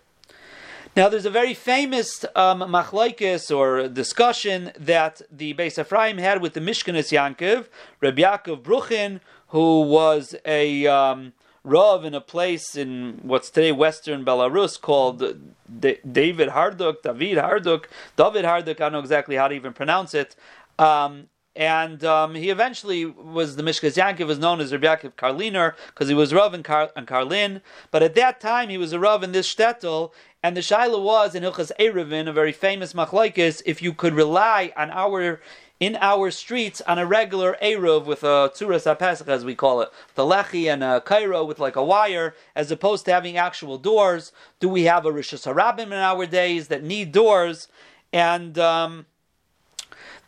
[0.96, 6.55] Now, there's a very famous um, machlaikis or discussion that the Beis Ephraim had with
[6.55, 7.68] the Mishkanis Yankov,
[8.00, 14.24] Rabbi Yaakov Bruchin, who was a um, Rav in a place in what's today Western
[14.24, 15.22] Belarus called
[15.81, 18.81] David Harduk, David Harduk, David Harduk.
[18.81, 20.35] I don't know exactly how to even pronounce it.
[20.76, 25.74] Um, and um, he eventually was the Mishkas Yankov was known as Rabbi Yaakov Karliner
[25.88, 27.61] because he was Rav in, Kar- in Karlin.
[27.90, 31.35] But at that time he was a Rav in this shtetl, and the shaila was
[31.35, 35.40] in Hilchas Erevin, a very famous machlokes, if you could rely on our
[35.81, 39.90] in our streets on a regular Eruv with a Tzuras HaPesach, as we call it,
[40.14, 44.31] the Lechi and a Cairo with like a wire, as opposed to having actual doors.
[44.61, 47.66] Do we have a Rishus Harabim in our days that need doors?
[48.12, 49.07] And um,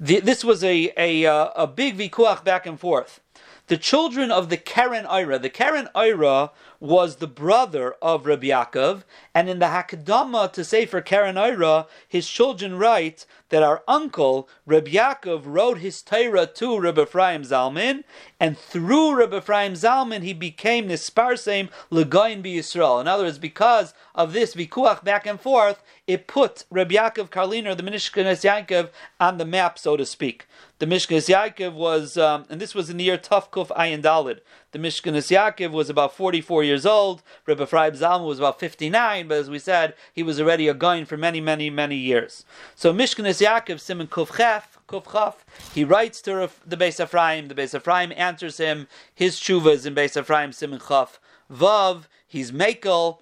[0.00, 3.20] the, this was a, a, uh, a big vikuach back and forth.
[3.68, 5.38] The children of the Keren Ira.
[5.38, 10.84] The Keren Ira was the brother of Rabbi Yaakov, and in the Hakadama to say
[10.84, 16.78] for Keren Ira, his children write that our uncle Rabbi Yaakov wrote his Torah to
[16.78, 18.02] Rabbi Ephraim Zalman,
[18.40, 23.00] and through Rabbi Ephraim Zalman he became Nisparsem Legoyin Yisrael.
[23.00, 27.76] In other words, because of this vikuach back and forth, it put Rabbi Yaakov Karliner,
[27.76, 30.46] the Mishkanes Yaakov, on the map, so to speak.
[30.78, 34.40] The Mishkanes Yaakov was, um, and this was in the year Tufkuf Ayin Dalid.
[34.72, 37.22] The Mishkanes Yaakov was about 44 years old.
[37.46, 41.06] Rabbi Ephraim Zalman was about 59, but as we said, he was already a goin
[41.06, 42.44] for many, many, many years.
[42.74, 45.36] So Mishkanes Yaakov, Simon Kufchef, Kufchaf,
[45.74, 47.48] he writes to the Beis Ephraim.
[47.48, 48.88] The Beis Ephraim answers him.
[49.14, 51.20] His tshuva is in Beis Ephraim, Simon Chaf.
[51.50, 53.18] Vav, he's Makel.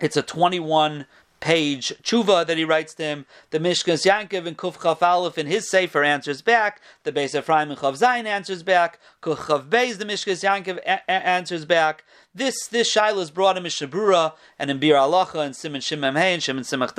[0.00, 1.06] It's a 21
[1.42, 3.26] page tshuva that he writes to him.
[3.50, 6.80] The Mishkas Yankov and Kuf Chaf Aleph in his Sefer answers back.
[7.02, 9.00] The Beis Ephraim and Chav Zayin answers back.
[9.20, 12.04] Kuf Chav Beis, the Mishkas Yankov a- a- answers back.
[12.32, 16.14] This this shaila is brought in Mishnah Berurah and in Biur Halacha and Simon Shimon
[16.14, 16.94] Hey and Shimon Samach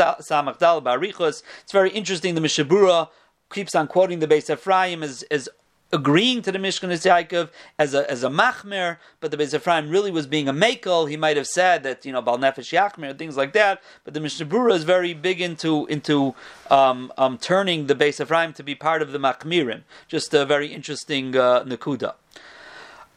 [0.59, 1.41] Dal Barichos.
[1.61, 2.35] It's very interesting.
[2.35, 3.07] The Mishnah Berurah
[3.49, 5.47] keeps on quoting the Beis Ephraim as, as
[5.93, 10.11] agreeing to the Mishkan Yaakov as a as a machmer, but the Beis Ephraim really
[10.11, 11.09] was being a makel.
[11.09, 13.81] He might have said that you know Bal Nefesh Yachmer things like that.
[14.03, 16.35] But the Mishnah Berurah is very big into into
[16.69, 19.83] um, um, turning the Beis Ephraim to be part of the machmirim.
[20.07, 22.15] Just a very interesting uh, nakuda.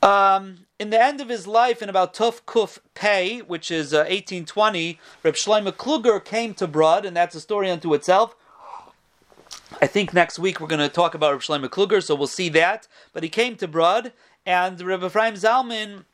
[0.02, 4.04] Um, in the end of his life, in about Tuf Kuf Pei, which is uh,
[4.08, 8.36] 1820, Reb Shlomo Kluger came to Brod, and that's a story unto itself.
[9.80, 12.48] I think next week we're going to talk about Rav Shlomo Kluger, so we'll see
[12.50, 12.86] that.
[13.12, 14.12] But he came to Brod,
[14.44, 16.04] and Rav Ephraim Zalman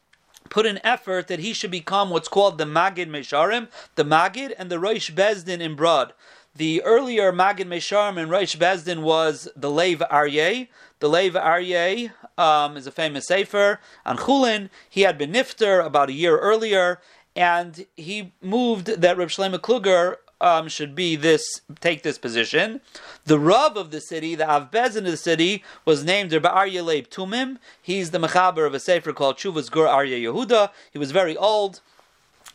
[0.48, 4.70] put an effort that he should become what's called the Magid Mesharim, the Magid and
[4.70, 6.12] the Roish Bezdin in Brod.
[6.54, 10.68] The earlier Magid Mesharim and Roish Bezdin was the Lev Aryeh.
[11.00, 14.70] The Lev Aryeh um, is a famous sefer on Chulin.
[14.88, 17.00] He had been nifter about a year earlier,
[17.36, 22.80] and he moved that Rav Shlomo Kluger um, should be this take this position.
[23.24, 27.08] The Rav of the city, the Avbezin of the city, was named Rabbi Arya Leib
[27.08, 27.58] Tumim.
[27.80, 30.70] He's the mechaber of a sefer called Chuvas Gur Arya Yehuda.
[30.92, 31.80] He was very old,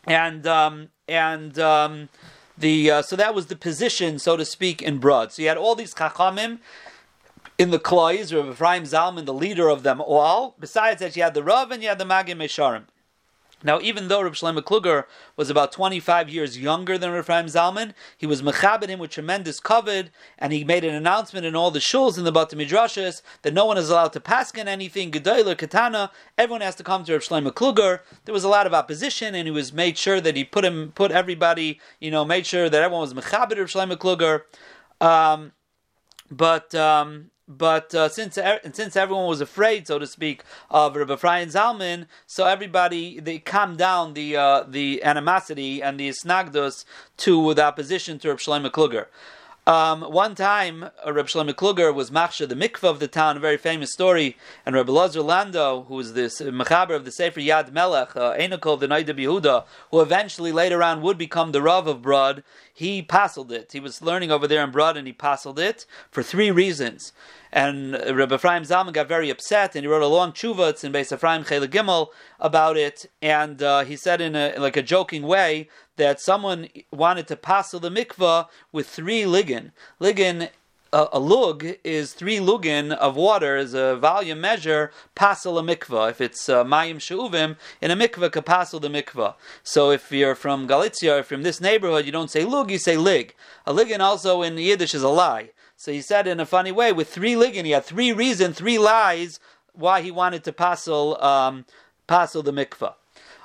[0.06, 2.10] and um, and um,
[2.56, 5.32] the uh, so that was the position, so to speak, in Brod.
[5.32, 6.58] So you had all these chachamim
[7.56, 10.54] in the Klois, Rabbi Ephraim Zalman, the leader of them all.
[10.60, 12.84] Besides that, you had the Rav and you had the Magid Mesharim.
[13.62, 15.04] Now, even though Reb Shlomo Kluger
[15.36, 20.10] was about 25 years younger than Reb Zalman, he was mechabed him with tremendous covet,
[20.38, 23.64] and he made an announcement in all the shuls in the Bata Midrashas that no
[23.64, 27.50] one is allowed to paskin anything, Gedoyler, Katana, everyone has to come to Reb Shlomo
[27.50, 28.00] Kluger.
[28.24, 30.92] There was a lot of opposition, and he was made sure that he put him,
[30.94, 34.42] put everybody, you know, made sure that everyone was mechabed Reb Shlomo Kluger.
[35.04, 35.52] Um,
[36.30, 38.38] but um, but uh, since
[38.72, 43.78] since everyone was afraid, so to speak, of Rabbi Ephraim Zalman, so everybody they calmed
[43.78, 46.84] down the uh, the animosity and the snagdus
[47.18, 49.06] to the opposition to Rabbi Shlomo Kluger.
[49.68, 53.40] Um, one time, uh, Reb Shlomo Kluger was machsha, the mikvah of the town, a
[53.40, 57.40] very famous story, and Reb Lazar Lando, who was the uh, mechaber of the Sefer
[57.40, 61.86] Yad Melech, uh, Enokol, the Noida Yehuda, who eventually later on would become the Rav
[61.86, 63.72] of Brod, he passled it.
[63.72, 67.12] He was learning over there in Brod, and he passled it for three reasons.
[67.52, 70.70] And Rabbi Ephraim Zalman got very upset, and he wrote a long tshuva.
[70.70, 72.08] It's in Beis Ephraim Chele Gimel
[72.40, 75.68] about it, and uh, he said in a like a joking way
[75.98, 79.72] that someone wanted to passel the mikvah with three ligan.
[80.00, 80.48] Ligan
[80.92, 86.10] a, lug is three lugin of water as a volume measure passel a mikvah.
[86.10, 89.34] If it's uh, mayim sheuvim in a mikvah, can passel the mikvah.
[89.62, 92.96] So if you're from Galicia or from this neighborhood, you don't say lug, you say
[92.96, 93.34] lig.
[93.66, 95.50] A ligan also in Yiddish is a lie.
[95.76, 98.78] So he said in a funny way, with three ligin, he had three reasons, three
[98.78, 99.38] lies
[99.74, 101.66] why he wanted to passel um,
[102.06, 102.94] passel the mikvah.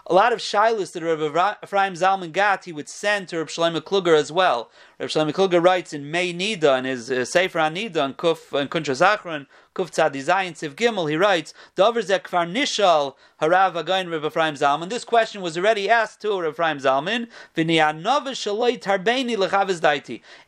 [0.06, 3.80] A lot of shilas that Rabbi Ephraim Zalman got, he would send to Rabbi Shlomo
[3.80, 4.70] Kluger as well.
[5.00, 8.70] Rabbi Shlomo Kluger writes in May Nida, in his uh, Sefer Nida, and Kuf and
[8.70, 14.28] Kuntra Zachron, Kuf Tzadi Zayin Siv Gimel, he writes, Dover Kfar Nishal Harav Again Rabbi
[14.28, 14.90] Ephraim Zalman.
[14.90, 17.30] This question was already asked to Rabbi Ephraim Zalman.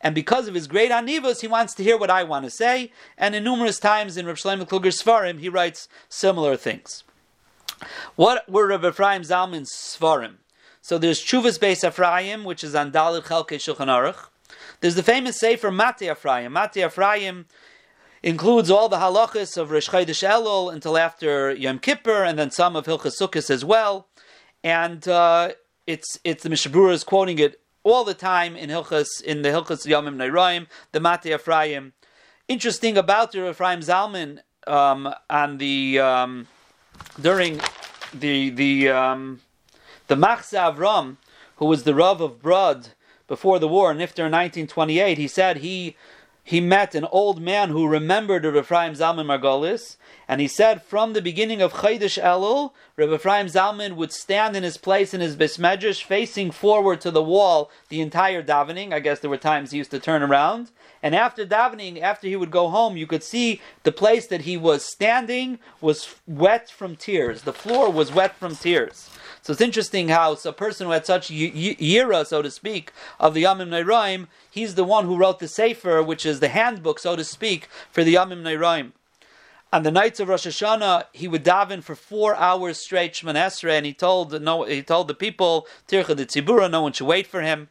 [0.02, 2.92] And because of his great anivos, he wants to hear what I want to say.
[3.16, 7.04] And in numerous times in Rabbi Shlomo Kluger's Svarim, he writes similar things.
[8.14, 10.36] What were Rabbi Ephraim Zalman's Svarim?
[10.80, 14.28] So there's Chuvas Beis Ephraim, which is on Dalit Chelke Shulchan Aruch.
[14.80, 16.52] There's the famous Sefer Mate Ephraim.
[16.52, 17.46] Mate Ephraim
[18.22, 22.76] includes all the halachas of Rosh Chodesh Elul until after Yom Kippur, and then some
[22.76, 24.08] of Hilchas Sukkot as well.
[24.62, 25.52] And uh,
[25.86, 29.50] it's it's the Mishnah Berurah is quoting it all the time in Hilchas in the
[29.50, 31.92] Hilchas Yomim Neiraim, the Mate Ephraim.
[32.48, 36.46] Interesting about the Ephraim Zalman um, on the um,
[37.20, 37.60] during
[38.12, 39.40] the the um,
[40.06, 41.16] the Machsa Avram,
[41.56, 42.88] who was the Rav of Brod
[43.26, 45.96] before the war, Nifter in 1928, he said he
[46.46, 49.96] he met an old man who remembered Rav Ephraim Zalman Margolis,
[50.28, 54.62] and he said from the beginning of Chaydish Elul, Rav Ephraim Zalman would stand in
[54.62, 58.92] his place in his Bismedrash, facing forward to the wall the entire davening.
[58.92, 60.70] I guess there were times he used to turn around.
[61.02, 64.56] And after davening, after he would go home, you could see the place that he
[64.56, 67.42] was standing was wet from tears.
[67.42, 69.10] The floor was wet from tears.
[69.46, 72.90] So it's interesting how a person who had such yira, so to speak,
[73.20, 76.98] of the Yamim Neiraim, he's the one who wrote the Sefer, which is the handbook,
[76.98, 78.90] so to speak, for the Yamim Neiraim.
[79.72, 83.76] On the nights of Rosh Hashanah, he would daven for four hours straight Shemon Esrei,
[83.76, 87.28] and he told no, he told the people Tircha de Tzibura, no one should wait
[87.28, 87.68] for him.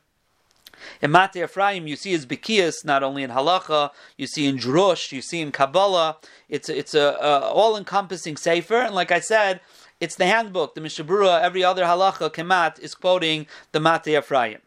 [1.02, 5.12] In Mate Ephraim, you see his Bikias, not only in Halacha, you see in Drush,
[5.12, 6.18] you see in Kabbalah.
[6.48, 9.60] It's it's a, a all-encompassing sefer, and like I said,
[10.06, 10.76] it's the handbook.
[10.76, 14.60] The Mishnah Berurah, every other halacha, Kemat, is quoting the Mate Ephraim.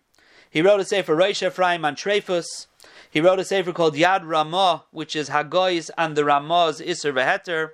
[0.50, 2.66] He wrote a sefer Reish Ephraim on Trefus.
[3.08, 7.70] He wrote a sefer called Yad Ramah, which is Hagoy's and the Ramah's Isser Veheter.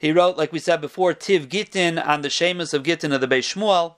[0.00, 3.28] He wrote, like we said before, Tiv Gittin on the Shemus of Gittin of the
[3.28, 3.94] Beis Shmuel.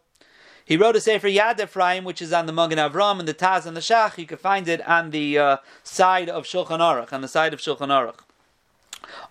[0.62, 3.64] He wrote a sefer Yad Ephraim, which is on the Magen Avram and the Taz
[3.64, 4.18] and the Shach.
[4.18, 7.61] You can find it on the uh, side of Shulchan Aruch, on the side of
[7.61, 8.20] Shulchan Aruch.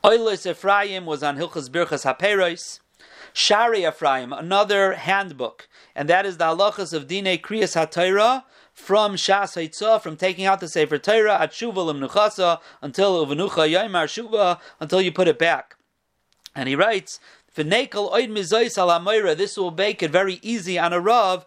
[0.03, 2.80] Oilos Ephraim was on Hilchas Birchas HaPeiros.
[3.34, 9.56] Shari Ephraim, another handbook, and that is the halachas of Dine Kriyas HaTorah from Shas
[9.56, 15.02] Haitzah, from taking out the Sefer Torah at Shuva Limnuchasa until Uvenucha Yaimar Shuva, until
[15.02, 15.76] you put it back.
[16.56, 17.20] And he writes,
[17.54, 17.68] this
[19.58, 21.46] will make it very easy on a Rav,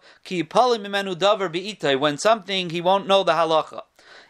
[1.99, 3.81] when something he won't know the halacha.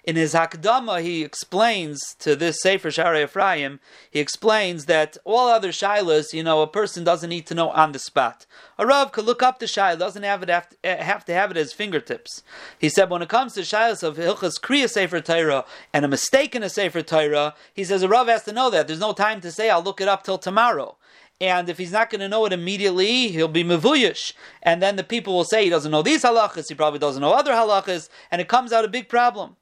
[0.06, 3.80] In his Hakdama, he explains to this Sefer Shari Ephraim,
[4.12, 7.92] he explains that all other shilas, you know, a person doesn't need to know on
[7.92, 8.46] the spot.
[8.78, 11.50] A Rav could look up the shilah, doesn't have, it have, to, have to have
[11.50, 12.44] it at his fingertips.
[12.78, 16.54] He said when it comes to shilas of Hilchas Kriya Sefer Torah and a mistake
[16.54, 18.86] in a Sefer Torah, he says a Rav has to know that.
[18.86, 20.98] There's no time to say, I'll look it up till tomorrow.
[21.42, 24.34] And if he's not going to know it immediately, he'll be mevuyish.
[24.62, 27.34] And then the people will say he doesn't know these halachas, he probably doesn't know
[27.34, 29.56] other halachas, and it comes out a big problem.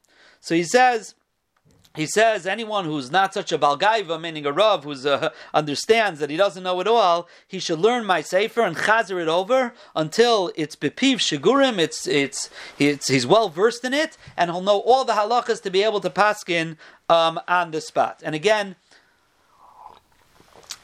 [0.44, 1.14] So he says,
[1.96, 6.28] he says anyone who's not such a balgaiva, meaning a rav, who uh, understands that
[6.28, 10.52] he doesn't know it all, he should learn my sefer and chazer it over until
[10.54, 11.78] it's bepiv shigurim.
[11.78, 15.70] It's it's it's he's well versed in it, and he'll know all the halachas to
[15.70, 16.76] be able to paskin
[17.08, 18.20] um, on the spot.
[18.22, 18.76] And again,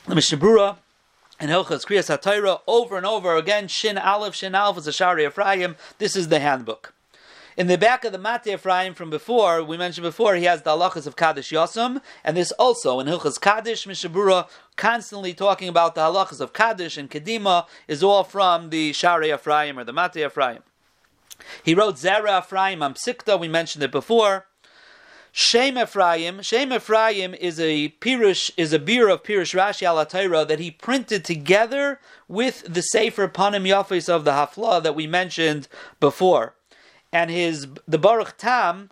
[0.07, 0.79] the Mishnah Berurah
[1.39, 3.69] and Hilchas Kriyas HaTorah over and over again.
[3.69, 5.77] Shin Aleph, Shin Aleph is a Shari Ephraim.
[5.99, 6.95] This is the handbook.
[7.61, 10.71] In the back of the Mate Ephraim from before, we mentioned before, he has the
[10.71, 15.95] halachas of Kaddish Yosem, and this also in Hilchas Kaddish Mishnah Berurah, constantly talking about
[15.95, 20.17] the halachas of Kaddish and Kedima, is all from the Shari Ephraim or the Mate
[20.17, 20.63] Ephraim.
[21.63, 24.47] He wrote Zera Ephraim on Psikta, we mentioned it before.
[25.31, 30.59] Shem Ephraim, Shem Ephraim is a pirush, is a beer of Pirush Rashi al that
[30.61, 35.69] he printed together with the Sefer Panim Yafis of the Hafla that we mentioned
[36.01, 36.55] before
[37.13, 38.91] and his the Baruch Tam,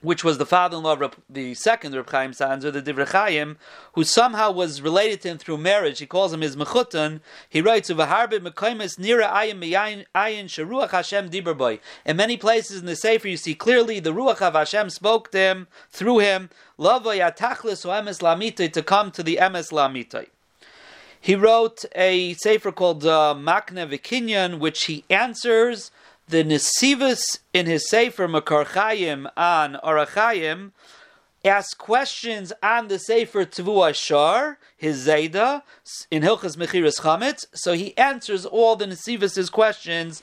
[0.00, 3.56] which was the father-in-law of the second Reb Chaim Sanzer, the Divrei Chaim,
[3.92, 6.00] who somehow was related to him through marriage.
[6.00, 7.20] He calls him his mechutan.
[7.48, 13.28] He writes, "Uvaharbe mekaymes nira ayin sheruach Hashem diberboy." In many places in the Sefer,
[13.28, 16.50] you see clearly the ruach of Hashem spoke to him through him.
[16.78, 16.88] To
[18.84, 20.26] come to the emes lamitay.
[21.20, 25.92] He wrote a sefer called uh, Makne Vikinyan, which he answers
[26.32, 30.72] the Nesivus in his Sefer Mekor Chayim on Arachayim
[31.44, 35.60] asks questions on the Sefer Tvuas Shor, his Zayda,
[36.10, 37.44] in Hilchas Mechiras Chametz.
[37.52, 40.22] So he answers all the Nesivus' questions,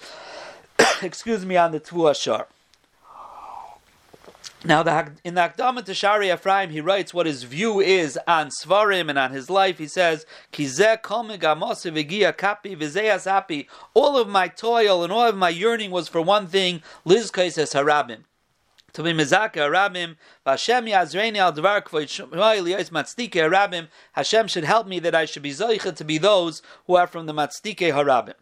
[1.04, 2.48] excuse me, on the Tvuas Shor.
[4.66, 8.50] Now, the, in the Akdama to Shari Ephraim, he writes what his view is on
[8.50, 9.78] Svarim and on his life.
[9.78, 10.26] He says,
[13.94, 17.74] All of my toil and all of my yearning was for one thing, Lizkais es
[17.74, 18.26] harabim.
[18.94, 23.88] To be mezaka harabim, Hashem yazreini al dvar matstike harabim.
[24.14, 27.28] Hashem should help me that I should be zoicha to be those who are from
[27.28, 28.34] the matstike harabim.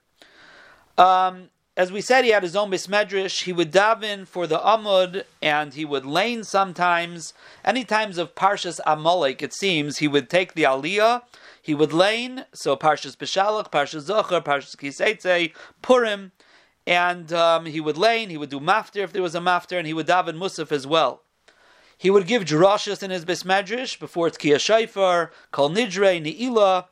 [0.97, 3.43] Um, as we said, he had his own bismedrish.
[3.43, 7.35] He would daven for the amud, and he would lane sometimes.
[7.63, 11.21] Any times of parshas amalek, it seems he would take the aliyah.
[11.61, 12.45] He would lane.
[12.51, 15.53] So parshas beshalach, parshas zocher, parshas kiseitze,
[15.83, 16.31] purim,
[16.87, 18.31] and um, he would lane.
[18.31, 20.87] He would do mafter if there was a mafter, and he would daven musaf as
[20.87, 21.21] well.
[21.95, 26.85] He would give drashas in his bismedrish before it's kiyah shayfar, kol nidre, ni'ilah.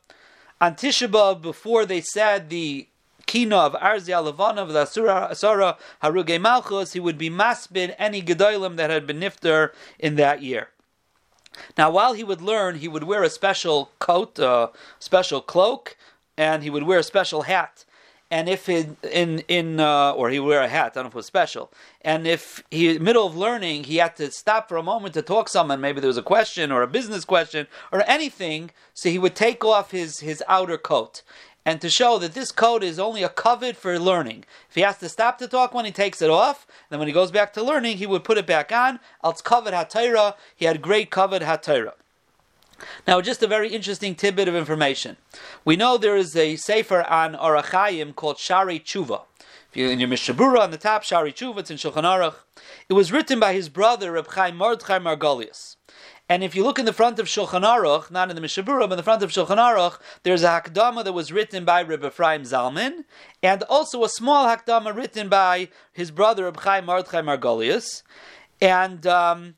[0.62, 2.88] On Tisha before they said the
[3.26, 8.76] kina of Arzia Levana of the Asura, Haruge Malchus, he would be masbid any gedolim
[8.76, 10.69] that had been nifter in that year.
[11.78, 14.67] Now, while he would learn, he would wear a special coat, a uh,
[14.99, 15.97] special cloak,
[16.38, 17.86] and he would wear a special hat.
[18.32, 21.07] And if in in, in uh, or he would wear a hat, I don't know
[21.09, 21.71] if it was special.
[22.01, 25.47] And if he middle of learning, he had to stop for a moment to talk
[25.47, 25.80] someone.
[25.80, 28.71] Maybe there was a question or a business question or anything.
[28.93, 31.21] So he would take off his his outer coat,
[31.66, 34.45] and to show that this coat is only a covet for learning.
[34.70, 37.13] If he has to stop to talk when he takes it off, then when he
[37.13, 38.99] goes back to learning, he would put it back on.
[39.24, 41.93] Else covet hatayra, he had great covet hatayra.
[43.07, 45.18] Now, just a very interesting tidbit of information.
[45.63, 49.22] We know there is a sefer on Arachayim called Shari Tshuva.
[49.70, 52.36] If you're in your Mishnah Berurah on the top, Shari Tshuva, it's in Shulchan Aruch.
[52.89, 55.74] It was written by his brother Reb Chaim Mordechai Margolius.
[56.28, 58.89] And if you look in the front of Shulchan Aruch, not in the Mishnah Berurah,
[58.89, 62.03] but in the front of Shulchan Aruch, there's a Hakdama that was written by Reb
[62.03, 63.03] Ephraim Zalman,
[63.43, 68.01] and also a small Hakdama written by his brother Reb Chaim Mordechai Margolius.
[68.59, 69.55] And um,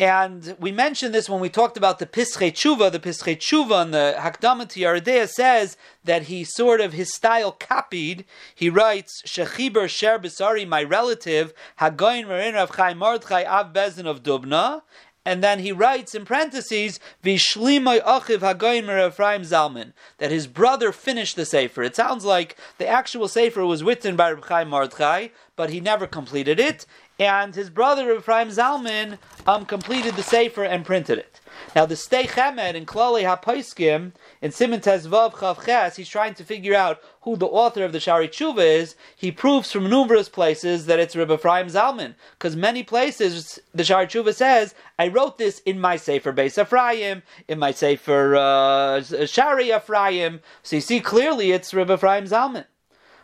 [0.00, 2.92] and we mentioned this when we talked about the Pischei Tshuva.
[2.92, 8.24] The Pischei Tshuva and the Hakdama Yardea says that he sort of, his style copied.
[8.54, 14.22] He writes, Shechiber Sher Bisari, my relative, Hagoyin Marin Rav Chaim Mordechai Av Bezin of
[14.22, 14.82] Dubna,
[15.28, 21.36] and then he writes in parentheses, Vishlimay Achiv Hagoyin Ephraim Zalman, that his brother finished
[21.36, 21.82] the Sefer.
[21.82, 26.58] It sounds like the actual Sefer was written by Reb Chaim but he never completed
[26.58, 26.86] it,
[27.18, 31.40] and his brother Ephraim Zalman um, completed the Sefer and printed it.
[31.76, 36.44] Now the Sdei Chemed in Klali HaPaiskim, in Simon Tezvav Chav Ches, he's trying to
[36.44, 38.94] figure out who the author of the Shari Tshuva is.
[39.16, 44.06] He proves from numerous places that it's Rebbe Ephraim Zalman, because many places the Shari
[44.06, 49.72] Tshuva says, I wrote this in my Sefer Beis Ephraim, in my Sefer uh, Shari
[49.72, 50.40] Ephraim.
[50.62, 52.66] So you see clearly it's Rebbe Ephraim Zalman.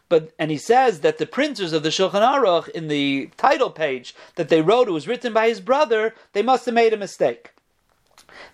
[0.09, 4.15] But and he says that the printers of the Shulchan Aruch in the title page
[4.35, 6.15] that they wrote it was written by his brother.
[6.35, 7.54] They must have made a mistake.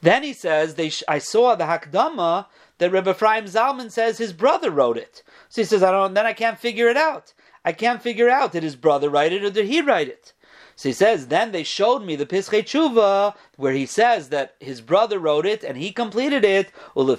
[0.02, 2.46] Then he says, they sh- I saw the Hakdama
[2.78, 5.22] that Rebbe Ephraim Zalman says his brother wrote it.
[5.48, 7.32] So he says, I don't, then I can't figure it out.
[7.64, 10.32] I can't figure out did his brother write it or did he write it?
[10.80, 14.80] So he says, then they showed me the Pischei Tshuva, where he says that his
[14.80, 16.72] brother wrote it and he completed it.
[16.96, 17.16] Um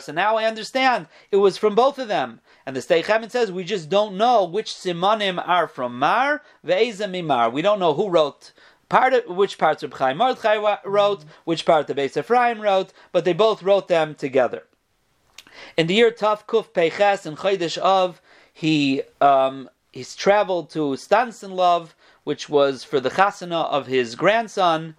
[0.00, 2.40] so now I understand it was from both of them.
[2.66, 7.08] And the Stei Chemin says we just don't know which simanim are from Mar ve'eza
[7.08, 7.52] mimar.
[7.52, 8.52] We don't know who wrote
[8.88, 13.24] part of which parts of Chaim Mordechai wrote, which part the Beis Ephraim wrote, but
[13.24, 14.64] they both wrote them together.
[15.76, 18.20] In the year Tav Kuf Peiches and Chodesh Av,
[18.52, 20.96] he um, he's traveled to
[21.42, 24.96] Love, which was for the chasana of his grandson.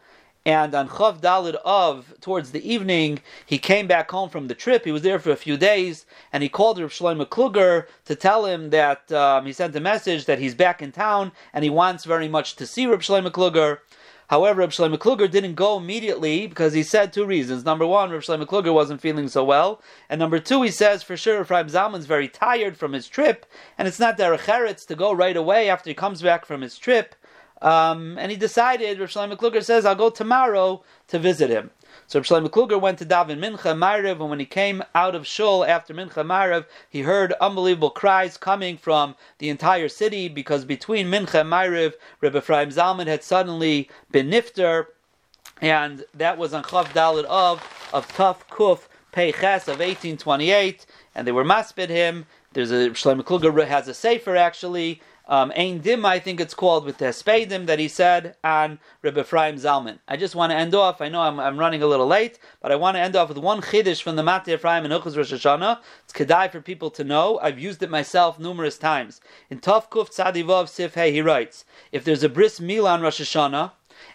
[0.49, 4.83] And on Chav Dalid of, towards the evening, he came back home from the trip.
[4.83, 8.47] He was there for a few days, and he called Rav Shlomo Kluger to tell
[8.47, 12.03] him that um, he sent a message that he's back in town and he wants
[12.03, 13.81] very much to see Rav Shlomo Kluger.
[14.29, 17.63] However, Reb Shlomo Kluger didn't go immediately because he said two reasons.
[17.63, 21.15] Number one, Reb Shlomo Kluger wasn't feeling so well, and number two, he says for
[21.15, 23.45] sure Ephraim Zalman's very tired from his trip,
[23.77, 26.79] and it's not derech eretz to go right away after he comes back from his
[26.79, 27.13] trip.
[27.61, 31.71] Um, and he decided, Reb Shlomo Kluger says, I'll go tomorrow to visit him.
[32.07, 35.65] So Shlomo Kluger went to daven Mincha Ma'ariv, and when he came out of Shul
[35.65, 41.41] after Mincha Ma'ariv, he heard unbelievable cries coming from the entire city because between Mincha
[41.41, 44.87] and Ma'ariv, Rebbe Ephraim Zalman had suddenly been nifter,
[45.61, 50.85] and that was on Chav of of Tuf Kuf Peiches of 1828,
[51.15, 52.25] and they were maspid him.
[52.53, 56.85] There's a Shlomo Kluger has a sefer actually um, Ein Dim, I think it's called,
[56.85, 59.99] with the Hespedim that he said on Rebbe Ephraim Zalman.
[60.07, 62.71] I just want to end off, I know I'm, I'm running a little late, but
[62.71, 65.31] I want to end off with one Chiddush from the Mateh Ephraim and Uchaz Rosh
[65.31, 65.79] Hashanah.
[66.03, 67.39] It's Kedai for people to know.
[67.43, 69.21] I've used it myself numerous times.
[69.51, 73.21] In Tov Kuf Tzadivov Sif Hey, he writes, if there's a bris milah on Rosh
[73.21, 73.73] Hashanah,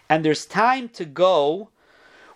[0.09, 1.69] and there's time to go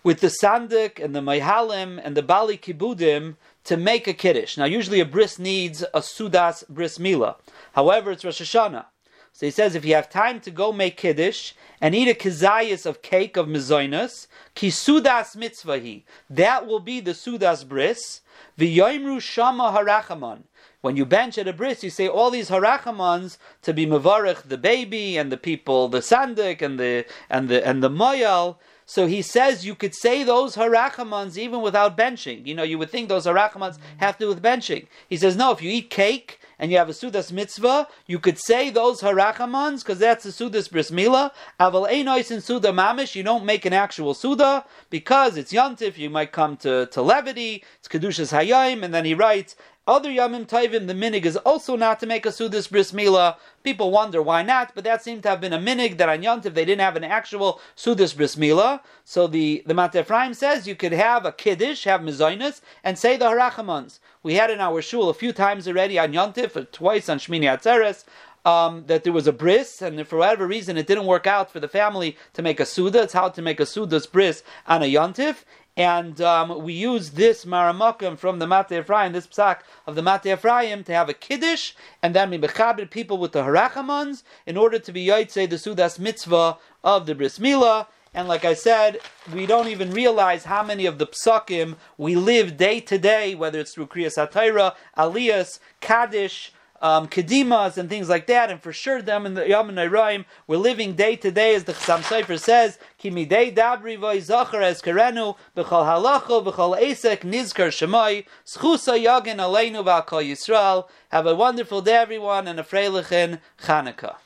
[0.02, 4.56] with the Sandik and the Mayhalim and the Bali Kibudim to make a Kiddush.
[4.56, 7.36] Now, usually a bris needs a Sudas bris milah.
[7.72, 8.86] However, it's Rosh Hashanah.
[9.32, 12.84] So he says if you have time to go make kiddush and eat a kizayis
[12.84, 18.20] of cake of mezoinas, kisudas mitzvahi, that will be the sudas bris.
[18.58, 20.42] V'yoimru shama harachaman.
[20.82, 24.58] When you bench at a bris, you say all these harachamans to be mavarich the
[24.58, 28.56] baby and the people, the sandik and the and the and the moyal.
[28.90, 32.44] So he says you could say those harachamans even without benching.
[32.44, 34.88] You know, you would think those harachamans have to do with benching.
[35.08, 35.52] He says no.
[35.52, 39.84] If you eat cake and you have a Sudas mitzvah, you could say those harachamans,
[39.84, 41.30] because that's the Sudas bris milah.
[41.60, 46.10] Aval einois in Suda mamish, you don't make an actual Suda, because it's Yantif, you
[46.10, 49.54] might come to, to levity, it's Kedushas Hayayim, and then he writes,
[49.86, 53.36] other Yamim Taivim, the minig is also not to make a Sudas Bris Mila.
[53.62, 56.54] People wonder why not, but that seemed to have been a minig that on Yontif
[56.54, 58.82] they didn't have an actual Sudas Bris Mila.
[59.04, 63.26] So the, the Ephraim says you could have a Kiddush, have Mizainis, and say the
[63.26, 63.98] Harachamans.
[64.22, 68.04] We had in our shul a few times already on Yontif, twice on Shmini Atzeres,
[68.44, 71.60] um, that there was a bris, and for whatever reason it didn't work out for
[71.60, 73.02] the family to make a suda.
[73.02, 75.44] It's how to make a suda's bris on a yontif,
[75.80, 80.26] and um, we use this maramakim from the Mate Ephraim, this psak of the Mate
[80.26, 81.72] Ephraim, to have a kiddush,
[82.02, 85.98] and then we bechabed people with the harachamans in order to be yotzei the sudas
[85.98, 87.86] mitzvah of the bris milah.
[88.12, 89.00] And like I said,
[89.32, 93.58] we don't even realize how many of the psakim we live day to day, whether
[93.58, 99.02] it's through Kriyas Atayra, Aliyas, Kaddish, um, Kedimas and things like that, and for sure
[99.02, 102.78] them in the Yom Nairaim, we're living day to day, as the Chassam Sofer says,
[103.02, 110.24] Kimidei Dabri Zachar as Karenu, B'chal Halacho, B'chal Esek, Nizkar Shemai, Schusa Yagin Aleinu V'Akal
[110.24, 110.88] Yisrael.
[111.10, 114.16] Have a wonderful day, everyone, and a Freilichen Chanukah.